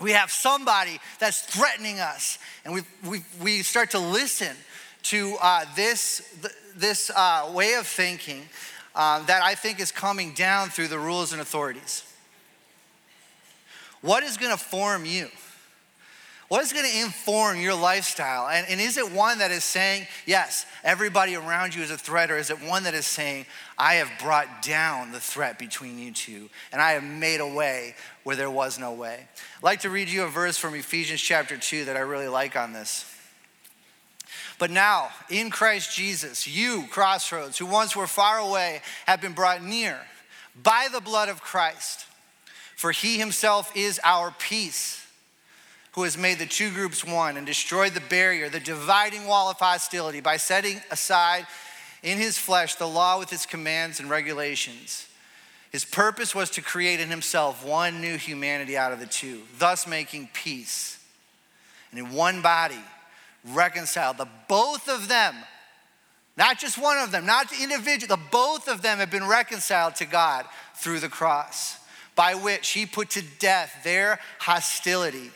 We 0.00 0.12
have 0.12 0.30
somebody 0.30 1.00
that's 1.18 1.42
threatening 1.42 1.98
us, 1.98 2.38
and 2.64 2.72
we, 2.72 2.82
we, 3.04 3.24
we 3.42 3.62
start 3.62 3.90
to 3.90 3.98
listen 3.98 4.54
to 5.04 5.36
uh, 5.40 5.64
this, 5.74 6.36
this 6.76 7.10
uh, 7.10 7.50
way 7.52 7.74
of 7.74 7.86
thinking 7.86 8.48
uh, 8.94 9.24
that 9.26 9.42
I 9.42 9.54
think 9.54 9.80
is 9.80 9.90
coming 9.90 10.34
down 10.34 10.68
through 10.68 10.88
the 10.88 10.98
rules 10.98 11.32
and 11.32 11.40
authorities. 11.40 12.04
What 14.00 14.22
is 14.22 14.36
going 14.36 14.52
to 14.52 14.62
form 14.62 15.04
you? 15.04 15.28
What 16.48 16.62
is 16.62 16.72
going 16.72 16.86
to 16.86 17.00
inform 17.00 17.60
your 17.60 17.74
lifestyle? 17.74 18.48
And, 18.48 18.66
and, 18.70 18.80
is 18.80 18.96
it 18.96 19.12
one 19.12 19.38
that 19.38 19.50
is 19.50 19.64
saying, 19.64 20.06
yes, 20.24 20.64
everybody 20.82 21.36
around 21.36 21.74
you 21.74 21.82
is 21.82 21.90
a 21.90 21.98
threat, 21.98 22.30
or 22.30 22.38
is 22.38 22.48
it 22.48 22.62
one 22.62 22.84
that 22.84 22.94
is 22.94 23.04
saying, 23.04 23.44
I 23.76 23.94
have 23.94 24.10
brought 24.18 24.62
down 24.62 25.12
the 25.12 25.20
threat 25.20 25.58
between 25.58 25.98
you 25.98 26.10
two, 26.10 26.48
and 26.72 26.80
I 26.80 26.92
have 26.92 27.04
made 27.04 27.40
a 27.40 27.46
way 27.46 27.94
where 28.24 28.34
there 28.34 28.50
was 28.50 28.78
no 28.78 28.92
way? 28.94 29.28
I'd 29.58 29.62
like 29.62 29.80
to 29.80 29.90
read 29.90 30.08
you 30.08 30.22
a 30.22 30.28
verse 30.28 30.56
from 30.56 30.74
Ephesians 30.74 31.20
chapter 31.20 31.58
2 31.58 31.84
that 31.84 31.98
I 31.98 32.00
really 32.00 32.28
like 32.28 32.56
on 32.56 32.72
this. 32.72 33.04
But 34.58 34.70
now, 34.70 35.10
in 35.28 35.50
Christ 35.50 35.94
Jesus, 35.94 36.48
you, 36.48 36.86
Crossroads, 36.90 37.58
who 37.58 37.66
once 37.66 37.94
were 37.94 38.06
far 38.06 38.38
away, 38.38 38.80
have 39.06 39.20
been 39.20 39.34
brought 39.34 39.62
near 39.62 39.98
by 40.62 40.88
the 40.90 41.00
blood 41.00 41.28
of 41.28 41.42
Christ. 41.42 42.06
For 42.78 42.92
he 42.92 43.18
himself 43.18 43.76
is 43.76 43.98
our 44.04 44.32
peace, 44.38 45.04
who 45.94 46.04
has 46.04 46.16
made 46.16 46.38
the 46.38 46.46
two 46.46 46.70
groups 46.70 47.04
one 47.04 47.36
and 47.36 47.44
destroyed 47.44 47.92
the 47.92 48.00
barrier, 48.00 48.48
the 48.48 48.60
dividing 48.60 49.26
wall 49.26 49.50
of 49.50 49.56
hostility, 49.56 50.20
by 50.20 50.36
setting 50.36 50.80
aside 50.88 51.48
in 52.04 52.18
his 52.18 52.38
flesh 52.38 52.76
the 52.76 52.86
law 52.86 53.18
with 53.18 53.32
its 53.32 53.46
commands 53.46 53.98
and 53.98 54.08
regulations. 54.08 55.08
His 55.72 55.84
purpose 55.84 56.36
was 56.36 56.50
to 56.50 56.62
create 56.62 57.00
in 57.00 57.08
himself 57.08 57.66
one 57.66 58.00
new 58.00 58.16
humanity 58.16 58.76
out 58.76 58.92
of 58.92 59.00
the 59.00 59.06
two, 59.06 59.42
thus 59.58 59.84
making 59.84 60.28
peace. 60.32 61.04
And 61.90 61.98
in 61.98 62.12
one 62.12 62.42
body, 62.42 62.78
reconcile 63.44 64.14
the 64.14 64.28
both 64.48 64.88
of 64.88 65.08
them, 65.08 65.34
not 66.36 66.60
just 66.60 66.78
one 66.78 66.98
of 66.98 67.10
them, 67.10 67.26
not 67.26 67.50
the 67.50 67.60
individual, 67.60 68.16
the 68.16 68.22
both 68.30 68.68
of 68.68 68.82
them 68.82 68.98
have 68.98 69.10
been 69.10 69.26
reconciled 69.26 69.96
to 69.96 70.04
God 70.04 70.46
through 70.76 71.00
the 71.00 71.08
cross 71.08 71.78
by 72.18 72.34
which 72.34 72.70
he 72.70 72.84
put 72.84 73.10
to 73.10 73.22
death 73.38 73.82
their 73.84 74.18
hostility. 74.40 75.30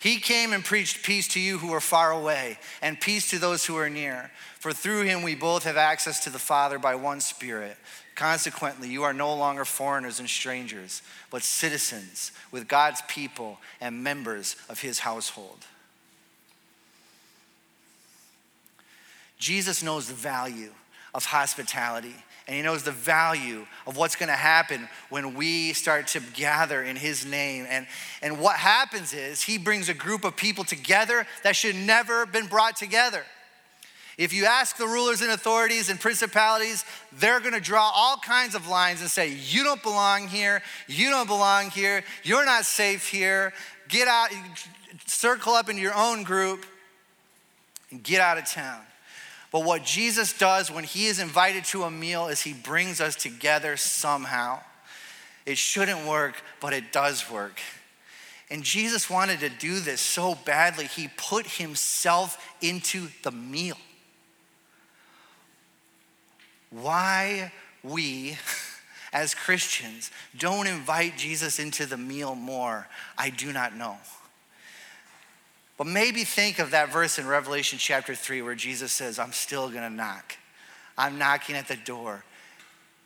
He 0.00 0.18
came 0.18 0.54
and 0.54 0.64
preached 0.64 1.04
peace 1.04 1.28
to 1.28 1.40
you 1.40 1.58
who 1.58 1.74
are 1.74 1.80
far 1.80 2.10
away 2.10 2.58
and 2.80 2.98
peace 2.98 3.28
to 3.28 3.38
those 3.38 3.66
who 3.66 3.76
are 3.76 3.90
near. 3.90 4.30
For 4.60 4.72
through 4.72 5.02
him 5.02 5.22
we 5.22 5.34
both 5.34 5.64
have 5.64 5.76
access 5.76 6.20
to 6.20 6.30
the 6.30 6.38
Father 6.38 6.78
by 6.78 6.94
one 6.94 7.20
Spirit. 7.20 7.76
Consequently, 8.14 8.88
you 8.88 9.02
are 9.02 9.12
no 9.12 9.34
longer 9.34 9.66
foreigners 9.66 10.20
and 10.20 10.28
strangers, 10.28 11.02
but 11.30 11.42
citizens 11.42 12.32
with 12.50 12.66
God's 12.66 13.02
people 13.06 13.58
and 13.82 14.02
members 14.02 14.56
of 14.70 14.80
his 14.80 15.00
household. 15.00 15.66
Jesus 19.36 19.82
knows 19.82 20.08
the 20.08 20.14
value 20.14 20.72
of 21.12 21.26
hospitality, 21.26 22.16
and 22.46 22.56
he 22.56 22.62
knows 22.62 22.82
the 22.82 22.90
value 22.90 23.66
of 23.86 23.96
what's 23.96 24.16
going 24.16 24.28
to 24.28 24.34
happen 24.34 24.88
when 25.08 25.34
we 25.34 25.72
start 25.72 26.08
to 26.08 26.20
gather 26.34 26.82
in 26.82 26.96
his 26.96 27.24
name. 27.24 27.66
And, 27.68 27.86
and 28.20 28.38
what 28.38 28.56
happens 28.56 29.14
is 29.14 29.42
he 29.42 29.56
brings 29.56 29.88
a 29.88 29.94
group 29.94 30.24
of 30.24 30.36
people 30.36 30.64
together 30.64 31.26
that 31.42 31.56
should 31.56 31.74
never 31.74 32.20
have 32.20 32.32
been 32.32 32.46
brought 32.46 32.76
together. 32.76 33.24
If 34.16 34.32
you 34.32 34.44
ask 34.44 34.76
the 34.76 34.86
rulers 34.86 35.22
and 35.22 35.30
authorities 35.30 35.88
and 35.88 35.98
principalities, 35.98 36.84
they're 37.12 37.40
gonna 37.40 37.60
draw 37.60 37.90
all 37.92 38.16
kinds 38.18 38.54
of 38.54 38.68
lines 38.68 39.00
and 39.00 39.10
say, 39.10 39.28
You 39.28 39.64
don't 39.64 39.82
belong 39.82 40.28
here, 40.28 40.62
you 40.86 41.10
don't 41.10 41.26
belong 41.26 41.70
here, 41.70 42.04
you're 42.22 42.44
not 42.44 42.64
safe 42.64 43.08
here, 43.08 43.52
get 43.88 44.06
out, 44.06 44.30
circle 45.06 45.54
up 45.54 45.68
in 45.68 45.78
your 45.78 45.94
own 45.94 46.22
group, 46.22 46.64
and 47.90 48.02
get 48.02 48.20
out 48.20 48.38
of 48.38 48.46
town. 48.46 48.82
But 49.54 49.62
what 49.62 49.84
Jesus 49.84 50.36
does 50.36 50.68
when 50.68 50.82
he 50.82 51.06
is 51.06 51.20
invited 51.20 51.64
to 51.66 51.84
a 51.84 51.90
meal 51.90 52.26
is 52.26 52.42
he 52.42 52.52
brings 52.52 53.00
us 53.00 53.14
together 53.14 53.76
somehow. 53.76 54.58
It 55.46 55.58
shouldn't 55.58 56.08
work, 56.08 56.34
but 56.60 56.72
it 56.72 56.90
does 56.90 57.30
work. 57.30 57.60
And 58.50 58.64
Jesus 58.64 59.08
wanted 59.08 59.38
to 59.38 59.48
do 59.48 59.78
this 59.78 60.00
so 60.00 60.34
badly, 60.44 60.86
he 60.86 61.08
put 61.16 61.46
himself 61.46 62.44
into 62.60 63.06
the 63.22 63.30
meal. 63.30 63.78
Why 66.70 67.52
we 67.84 68.36
as 69.12 69.36
Christians 69.36 70.10
don't 70.36 70.66
invite 70.66 71.16
Jesus 71.16 71.60
into 71.60 71.86
the 71.86 71.96
meal 71.96 72.34
more, 72.34 72.88
I 73.16 73.30
do 73.30 73.52
not 73.52 73.76
know. 73.76 73.98
But 75.76 75.86
maybe 75.86 76.24
think 76.24 76.58
of 76.58 76.70
that 76.70 76.92
verse 76.92 77.18
in 77.18 77.26
Revelation 77.26 77.78
chapter 77.78 78.14
3 78.14 78.42
where 78.42 78.54
Jesus 78.54 78.92
says, 78.92 79.18
I'm 79.18 79.32
still 79.32 79.68
gonna 79.68 79.90
knock. 79.90 80.36
I'm 80.96 81.18
knocking 81.18 81.56
at 81.56 81.66
the 81.66 81.76
door. 81.76 82.24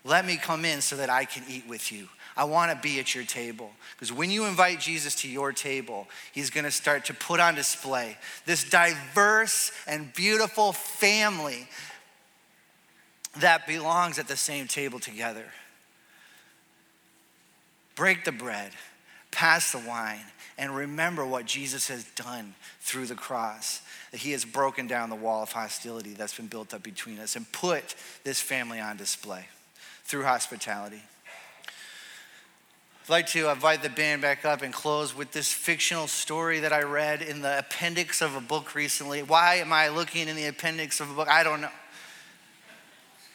Let 0.04 0.26
me 0.26 0.36
come 0.36 0.64
in 0.64 0.80
so 0.80 0.96
that 0.96 1.10
I 1.10 1.24
can 1.24 1.44
eat 1.48 1.66
with 1.66 1.90
you. 1.90 2.08
I 2.36 2.44
wanna 2.44 2.78
be 2.80 3.00
at 3.00 3.14
your 3.14 3.24
table. 3.24 3.72
Because 3.92 4.12
when 4.12 4.30
you 4.30 4.44
invite 4.44 4.80
Jesus 4.80 5.14
to 5.16 5.28
your 5.28 5.52
table, 5.52 6.06
he's 6.32 6.50
gonna 6.50 6.70
start 6.70 7.06
to 7.06 7.14
put 7.14 7.40
on 7.40 7.54
display 7.54 8.16
this 8.44 8.64
diverse 8.64 9.72
and 9.86 10.12
beautiful 10.14 10.72
family 10.72 11.68
that 13.38 13.66
belongs 13.66 14.18
at 14.18 14.28
the 14.28 14.36
same 14.36 14.66
table 14.66 14.98
together. 14.98 15.46
Break 17.96 18.24
the 18.24 18.32
bread, 18.32 18.72
pass 19.30 19.72
the 19.72 19.78
wine, 19.78 20.24
and 20.58 20.74
remember 20.74 21.24
what 21.24 21.46
Jesus 21.46 21.88
has 21.88 22.04
done 22.16 22.54
through 22.80 23.06
the 23.06 23.14
cross. 23.14 23.80
That 24.10 24.20
he 24.20 24.32
has 24.32 24.44
broken 24.44 24.86
down 24.86 25.10
the 25.10 25.16
wall 25.16 25.42
of 25.42 25.52
hostility 25.52 26.14
that's 26.14 26.36
been 26.36 26.46
built 26.46 26.74
up 26.74 26.82
between 26.82 27.18
us 27.20 27.36
and 27.36 27.50
put 27.52 27.94
this 28.24 28.40
family 28.40 28.80
on 28.80 28.96
display 28.96 29.46
through 30.04 30.24
hospitality. 30.24 31.02
I'd 33.04 33.10
like 33.10 33.26
to 33.28 33.50
invite 33.50 33.82
the 33.82 33.88
band 33.88 34.20
back 34.20 34.44
up 34.44 34.62
and 34.62 34.72
close 34.72 35.16
with 35.16 35.32
this 35.32 35.50
fictional 35.50 36.08
story 36.08 36.60
that 36.60 36.72
I 36.72 36.82
read 36.82 37.22
in 37.22 37.40
the 37.40 37.58
appendix 37.58 38.20
of 38.20 38.34
a 38.34 38.40
book 38.40 38.74
recently. 38.74 39.22
Why 39.22 39.56
am 39.56 39.72
I 39.72 39.88
looking 39.88 40.28
in 40.28 40.36
the 40.36 40.46
appendix 40.46 41.00
of 41.00 41.10
a 41.10 41.14
book? 41.14 41.28
I 41.28 41.42
don't 41.42 41.60
know 41.60 41.70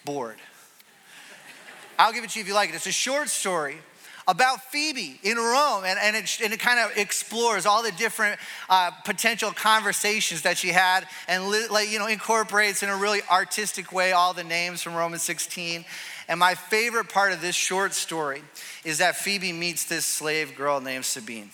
bored. 0.05 0.37
I'll 1.97 2.11
give 2.11 2.23
it 2.23 2.31
to 2.31 2.39
you 2.39 2.43
if 2.43 2.47
you 2.47 2.53
like 2.53 2.69
it. 2.69 2.75
It's 2.75 2.87
a 2.87 2.91
short 2.91 3.29
story 3.29 3.77
about 4.27 4.61
Phoebe 4.71 5.19
in 5.23 5.37
Rome, 5.37 5.83
and, 5.85 5.99
and, 5.99 6.15
it, 6.15 6.39
it 6.39 6.59
kind 6.59 6.79
of 6.79 6.97
explores 6.97 7.65
all 7.65 7.83
the 7.83 7.91
different 7.91 8.39
uh, 8.69 8.91
potential 9.03 9.51
conversations 9.51 10.43
that 10.43 10.57
she 10.57 10.69
had 10.69 11.07
and 11.27 11.49
like, 11.69 11.89
you 11.89 11.99
know, 11.99 12.07
incorporates 12.07 12.83
in 12.83 12.89
a 12.89 12.95
really 12.95 13.21
artistic 13.29 13.91
way 13.91 14.11
all 14.11 14.33
the 14.33 14.43
names 14.43 14.81
from 14.81 14.95
Romans 14.95 15.23
16. 15.23 15.85
And 16.27 16.39
my 16.39 16.55
favorite 16.55 17.09
part 17.09 17.33
of 17.33 17.41
this 17.41 17.55
short 17.55 17.93
story 17.93 18.41
is 18.85 18.99
that 18.99 19.17
Phoebe 19.17 19.51
meets 19.51 19.85
this 19.85 20.05
slave 20.05 20.55
girl 20.55 20.79
named 20.79 21.05
Sabine. 21.05 21.49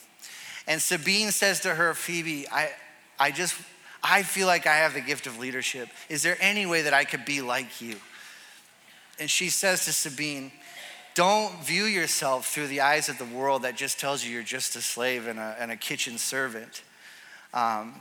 And 0.67 0.82
Sabine 0.82 1.32
says 1.32 1.62
to 1.62 1.73
her, 1.73 1.95
Phoebe, 1.95 2.47
I, 2.49 2.69
I 3.19 3.32
just, 3.32 3.55
I 4.03 4.21
feel 4.21 4.45
like 4.45 4.67
I 4.67 4.75
have 4.75 4.93
the 4.93 5.01
gift 5.01 5.25
of 5.25 5.39
leadership. 5.39 5.89
Is 6.08 6.21
there 6.21 6.38
any 6.39 6.67
way 6.67 6.84
that 6.84 6.93
I 6.93 7.03
could 7.03 7.25
be 7.25 7.41
like 7.41 7.82
you? 7.82 7.95
and 9.19 9.29
she 9.29 9.49
says 9.49 9.86
to 9.86 9.93
Sabine, 9.93 10.51
don't 11.19 11.62
view 11.65 11.84
yourself 11.84 12.47
through 12.47 12.67
the 12.67 12.79
eyes 12.79 13.10
of 13.10 13.17
the 13.17 13.25
world 13.25 13.63
that 13.63 13.75
just 13.75 13.99
tells 13.99 14.23
you 14.23 14.32
you're 14.32 14.41
just 14.41 14.77
a 14.77 14.82
slave 14.82 15.27
and 15.27 15.38
a, 15.38 15.53
and 15.60 15.69
a 15.69 15.75
kitchen 15.75 16.17
servant. 16.17 16.82
Um, 17.53 17.93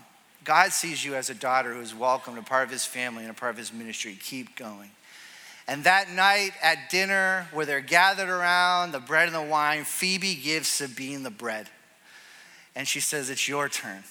God 0.45 0.71
sees 0.71 1.05
you 1.05 1.17
as 1.17 1.29
a 1.29 1.35
daughter 1.35 1.75
who 1.75 1.81
is 1.81 1.93
welcomed, 1.93 2.39
a 2.39 2.43
part 2.43 2.63
of 2.63 2.71
his 2.71 2.85
family 2.85 3.25
and 3.25 3.33
a 3.33 3.35
part 3.35 3.51
of 3.51 3.57
his 3.57 3.73
ministry. 3.73 4.17
Keep 4.23 4.55
going. 4.55 4.93
And 5.67 5.83
that 5.83 6.13
night 6.13 6.53
at 6.63 6.91
dinner, 6.91 7.49
where 7.53 7.67
they're 7.67 7.81
gathered 7.81 8.29
around 8.29 8.93
the 8.93 9.01
bread 9.01 9.27
and 9.27 9.35
the 9.35 9.43
wine, 9.43 9.83
Phoebe 9.83 10.37
gives 10.37 10.69
Sabine 10.69 11.25
the 11.25 11.31
bread. 11.31 11.69
And 12.77 12.87
she 12.87 13.01
says, 13.01 13.31
It's 13.31 13.49
your 13.49 13.69
turn 13.69 14.05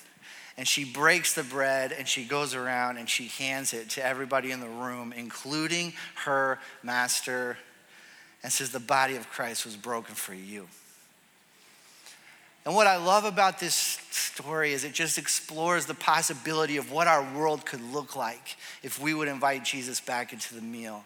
and 0.58 0.68
she 0.68 0.84
breaks 0.84 1.34
the 1.34 1.44
bread 1.44 1.92
and 1.92 2.08
she 2.08 2.26
goes 2.26 2.56
around 2.56 2.98
and 2.98 3.08
she 3.08 3.28
hands 3.28 3.74
it 3.74 3.90
to 3.92 4.06
everybody 4.06 4.52
in 4.52 4.60
the 4.60 4.68
room, 4.68 5.14
including 5.16 5.94
her 6.26 6.60
master, 6.82 7.58
and 8.44 8.52
says, 8.52 8.72
The 8.72 8.80
body 8.80 9.16
of 9.16 9.30
Christ 9.30 9.66
was 9.66 9.76
broken 9.76 10.16
for 10.16 10.34
you. 10.34 10.68
And 12.66 12.76
what 12.76 12.86
I 12.86 12.98
love 12.98 13.24
about 13.24 13.60
this 13.60 13.76
story 14.12 14.74
is 14.74 14.84
it 14.84 14.92
just 14.92 15.18
explores 15.18 15.86
the 15.86 15.94
possibility 15.94 16.76
of 16.76 16.92
what 16.92 17.08
our 17.08 17.26
world 17.34 17.66
could 17.66 17.82
look 17.94 18.18
like 18.18 18.58
if 18.84 19.00
we 19.00 19.14
would 19.14 19.30
invite 19.30 19.64
Jesus 19.64 20.02
back 20.02 20.34
into 20.34 20.54
the 20.54 20.62
meal 20.62 21.06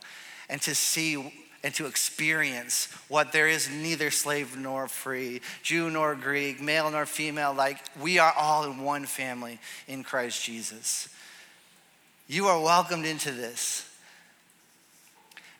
and 0.50 0.60
to 0.64 0.74
see 0.74 1.32
and 1.64 1.72
to 1.76 1.86
experience 1.86 2.88
what 3.08 3.32
there 3.32 3.48
is 3.48 3.70
neither 3.70 4.10
slave 4.10 4.58
nor 4.58 4.88
free, 4.88 5.42
Jew 5.62 5.92
nor 5.92 6.16
Greek, 6.16 6.60
male 6.60 6.90
nor 6.90 7.06
female. 7.06 7.54
Like 7.54 7.78
we 8.02 8.18
are 8.18 8.34
all 8.36 8.64
in 8.64 8.82
one 8.82 9.06
family 9.06 9.60
in 9.88 10.04
Christ 10.04 10.44
Jesus. 10.44 11.10
You 12.28 12.48
are 12.48 12.60
welcomed 12.60 13.06
into 13.06 13.32
this. 13.32 13.88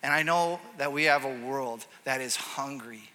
And 0.04 0.12
I 0.14 0.24
know 0.24 0.60
that 0.78 0.92
we 0.92 1.04
have 1.04 1.26
a 1.26 1.40
world 1.46 1.86
that 2.06 2.22
is 2.22 2.36
hungry 2.36 3.12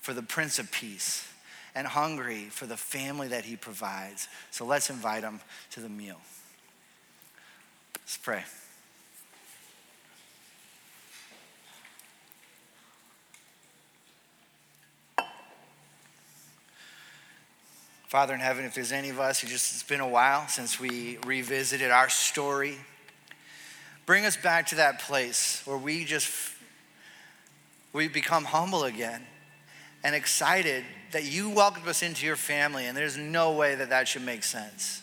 for 0.00 0.12
the 0.12 0.22
Prince 0.22 0.58
of 0.58 0.72
Peace 0.72 1.28
and 1.74 1.86
hungry 1.86 2.46
for 2.50 2.66
the 2.66 2.76
family 2.76 3.28
that 3.28 3.44
he 3.44 3.56
provides. 3.56 4.28
So 4.50 4.64
let's 4.64 4.90
invite 4.90 5.22
him 5.22 5.40
to 5.70 5.80
the 5.80 5.88
meal. 5.88 6.20
Let's 7.94 8.16
pray. 8.16 8.42
Father 18.08 18.34
in 18.34 18.40
heaven, 18.40 18.64
if 18.64 18.74
there's 18.74 18.90
any 18.90 19.10
of 19.10 19.20
us 19.20 19.38
who 19.38 19.46
just, 19.46 19.72
it's 19.72 19.84
been 19.84 20.00
a 20.00 20.08
while 20.08 20.48
since 20.48 20.80
we 20.80 21.18
revisited 21.24 21.92
our 21.92 22.08
story, 22.08 22.76
bring 24.10 24.26
us 24.26 24.36
back 24.36 24.66
to 24.66 24.74
that 24.74 24.98
place 24.98 25.62
where 25.64 25.76
we 25.76 26.04
just, 26.04 26.28
we 27.92 28.08
become 28.08 28.44
humble 28.44 28.82
again 28.82 29.22
and 30.02 30.16
excited 30.16 30.82
that 31.12 31.22
you 31.22 31.48
welcomed 31.48 31.86
us 31.86 32.02
into 32.02 32.26
your 32.26 32.34
family, 32.34 32.86
and 32.86 32.96
there's 32.96 33.16
no 33.16 33.52
way 33.52 33.76
that 33.76 33.90
that 33.90 34.08
should 34.08 34.26
make 34.26 34.42
sense. 34.42 35.00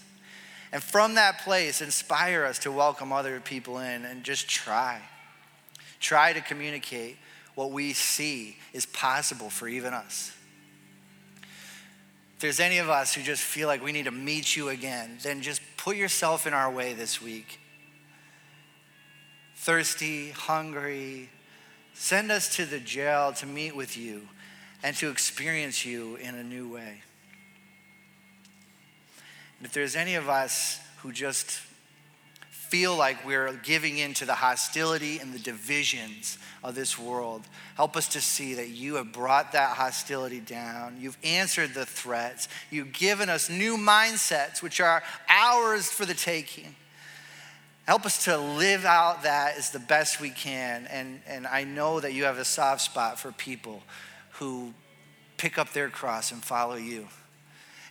And 0.74 0.84
from 0.84 1.16
that 1.16 1.40
place, 1.40 1.82
inspire 1.82 2.44
us 2.44 2.60
to 2.60 2.70
welcome 2.70 3.14
other 3.14 3.40
people 3.40 3.80
in 3.80 4.04
and 4.04 4.26
just 4.26 4.50
try. 4.50 5.00
Try 6.02 6.34
to 6.34 6.42
communicate 6.42 7.16
what 7.56 7.72
we 7.72 7.94
see 7.94 8.58
is 8.74 8.86
possible 8.86 9.50
for 9.50 9.70
even 9.70 9.94
us. 9.94 10.34
If 12.36 12.42
there's 12.42 12.60
any 12.60 12.80
of 12.80 12.90
us 12.90 13.14
who 13.14 13.24
just 13.24 13.42
feel 13.42 13.70
like 13.70 13.82
we 13.82 13.94
need 13.94 14.04
to 14.04 14.12
meet 14.12 14.58
you 14.58 14.68
again, 14.68 15.18
then 15.24 15.42
just 15.42 15.62
put 15.78 15.96
yourself 15.96 16.46
in 16.46 16.54
our 16.54 16.70
way 16.70 16.92
this 16.92 17.22
week. 17.22 17.62
Thirsty, 19.58 20.30
hungry, 20.30 21.30
send 21.94 22.32
us 22.32 22.56
to 22.56 22.66
the 22.66 22.80
jail 22.80 23.34
to 23.34 23.46
meet 23.46 23.76
with 23.76 23.98
you 23.98 24.30
and 24.84 24.96
to 24.98 25.10
experience 25.10 25.86
you 25.86 26.16
in 26.16 26.36
a 26.36 26.44
new 26.44 26.72
way. 26.72 27.02
And 29.58 29.66
if 29.66 29.74
there's 29.74 29.96
any 29.96 30.16
of 30.16 30.30
us 30.30 30.80
who 31.00 31.12
just 31.12 31.60
feel 32.68 32.96
like 32.96 33.26
we're 33.26 33.54
giving 33.64 33.98
in 33.98 34.14
to 34.14 34.26
the 34.26 34.34
hostility 34.34 35.20
and 35.20 35.34
the 35.34 35.40
divisions 35.40 36.38
of 36.64 36.76
this 36.76 37.00
world. 37.00 37.44
Help 37.76 37.96
us 37.96 38.10
to 38.10 38.20
see 38.20 38.56
that 38.56 38.70
you 38.70 38.96
have 38.96 39.14
brought 39.14 39.54
that 39.54 39.78
hostility 39.78 40.42
down. 40.42 40.98
You've 41.00 41.18
answered 41.24 41.74
the 41.74 41.86
threats. 41.86 42.50
You've 42.70 42.92
given 42.92 43.30
us 43.30 43.50
new 43.50 43.78
mindsets, 43.78 44.62
which 44.62 44.82
are 44.82 45.02
ours 45.30 45.88
for 45.88 46.06
the 46.06 46.14
taking. 46.14 46.76
Help 47.88 48.06
us 48.06 48.26
to 48.26 48.38
live 48.38 48.84
out 48.84 49.24
that 49.24 49.58
as 49.58 49.70
the 49.70 49.80
best 49.80 50.20
we 50.20 50.30
can. 50.30 50.86
And, 50.92 51.22
and 51.26 51.48
I 51.48 51.64
know 51.64 52.02
that 52.02 52.14
you 52.14 52.26
have 52.26 52.38
a 52.38 52.44
soft 52.44 52.82
spot 52.82 53.18
for 53.18 53.32
people 53.32 53.82
who 54.34 54.74
pick 55.38 55.58
up 55.58 55.72
their 55.72 55.88
cross 55.88 56.34
and 56.34 56.44
follow 56.44 56.76
you. 56.76 57.08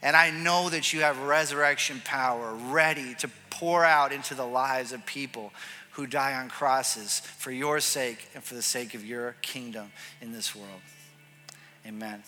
And 0.02 0.14
I 0.14 0.30
know 0.30 0.68
that 0.68 0.92
you 0.92 1.00
have 1.00 1.18
resurrection 1.22 2.02
power 2.04 2.54
ready 2.54 3.14
to 3.20 3.30
pour 3.48 3.86
out 3.86 4.12
into 4.12 4.34
the 4.34 4.44
lives 4.44 4.92
of 4.92 5.06
people 5.06 5.50
who 5.92 6.06
die 6.06 6.34
on 6.34 6.50
crosses 6.50 7.20
for 7.20 7.50
your 7.50 7.80
sake 7.80 8.28
and 8.34 8.44
for 8.44 8.54
the 8.54 8.62
sake 8.62 8.92
of 8.92 9.02
your 9.02 9.34
kingdom 9.40 9.90
in 10.20 10.30
this 10.30 10.54
world. 10.54 10.82
Amen. 11.86 12.22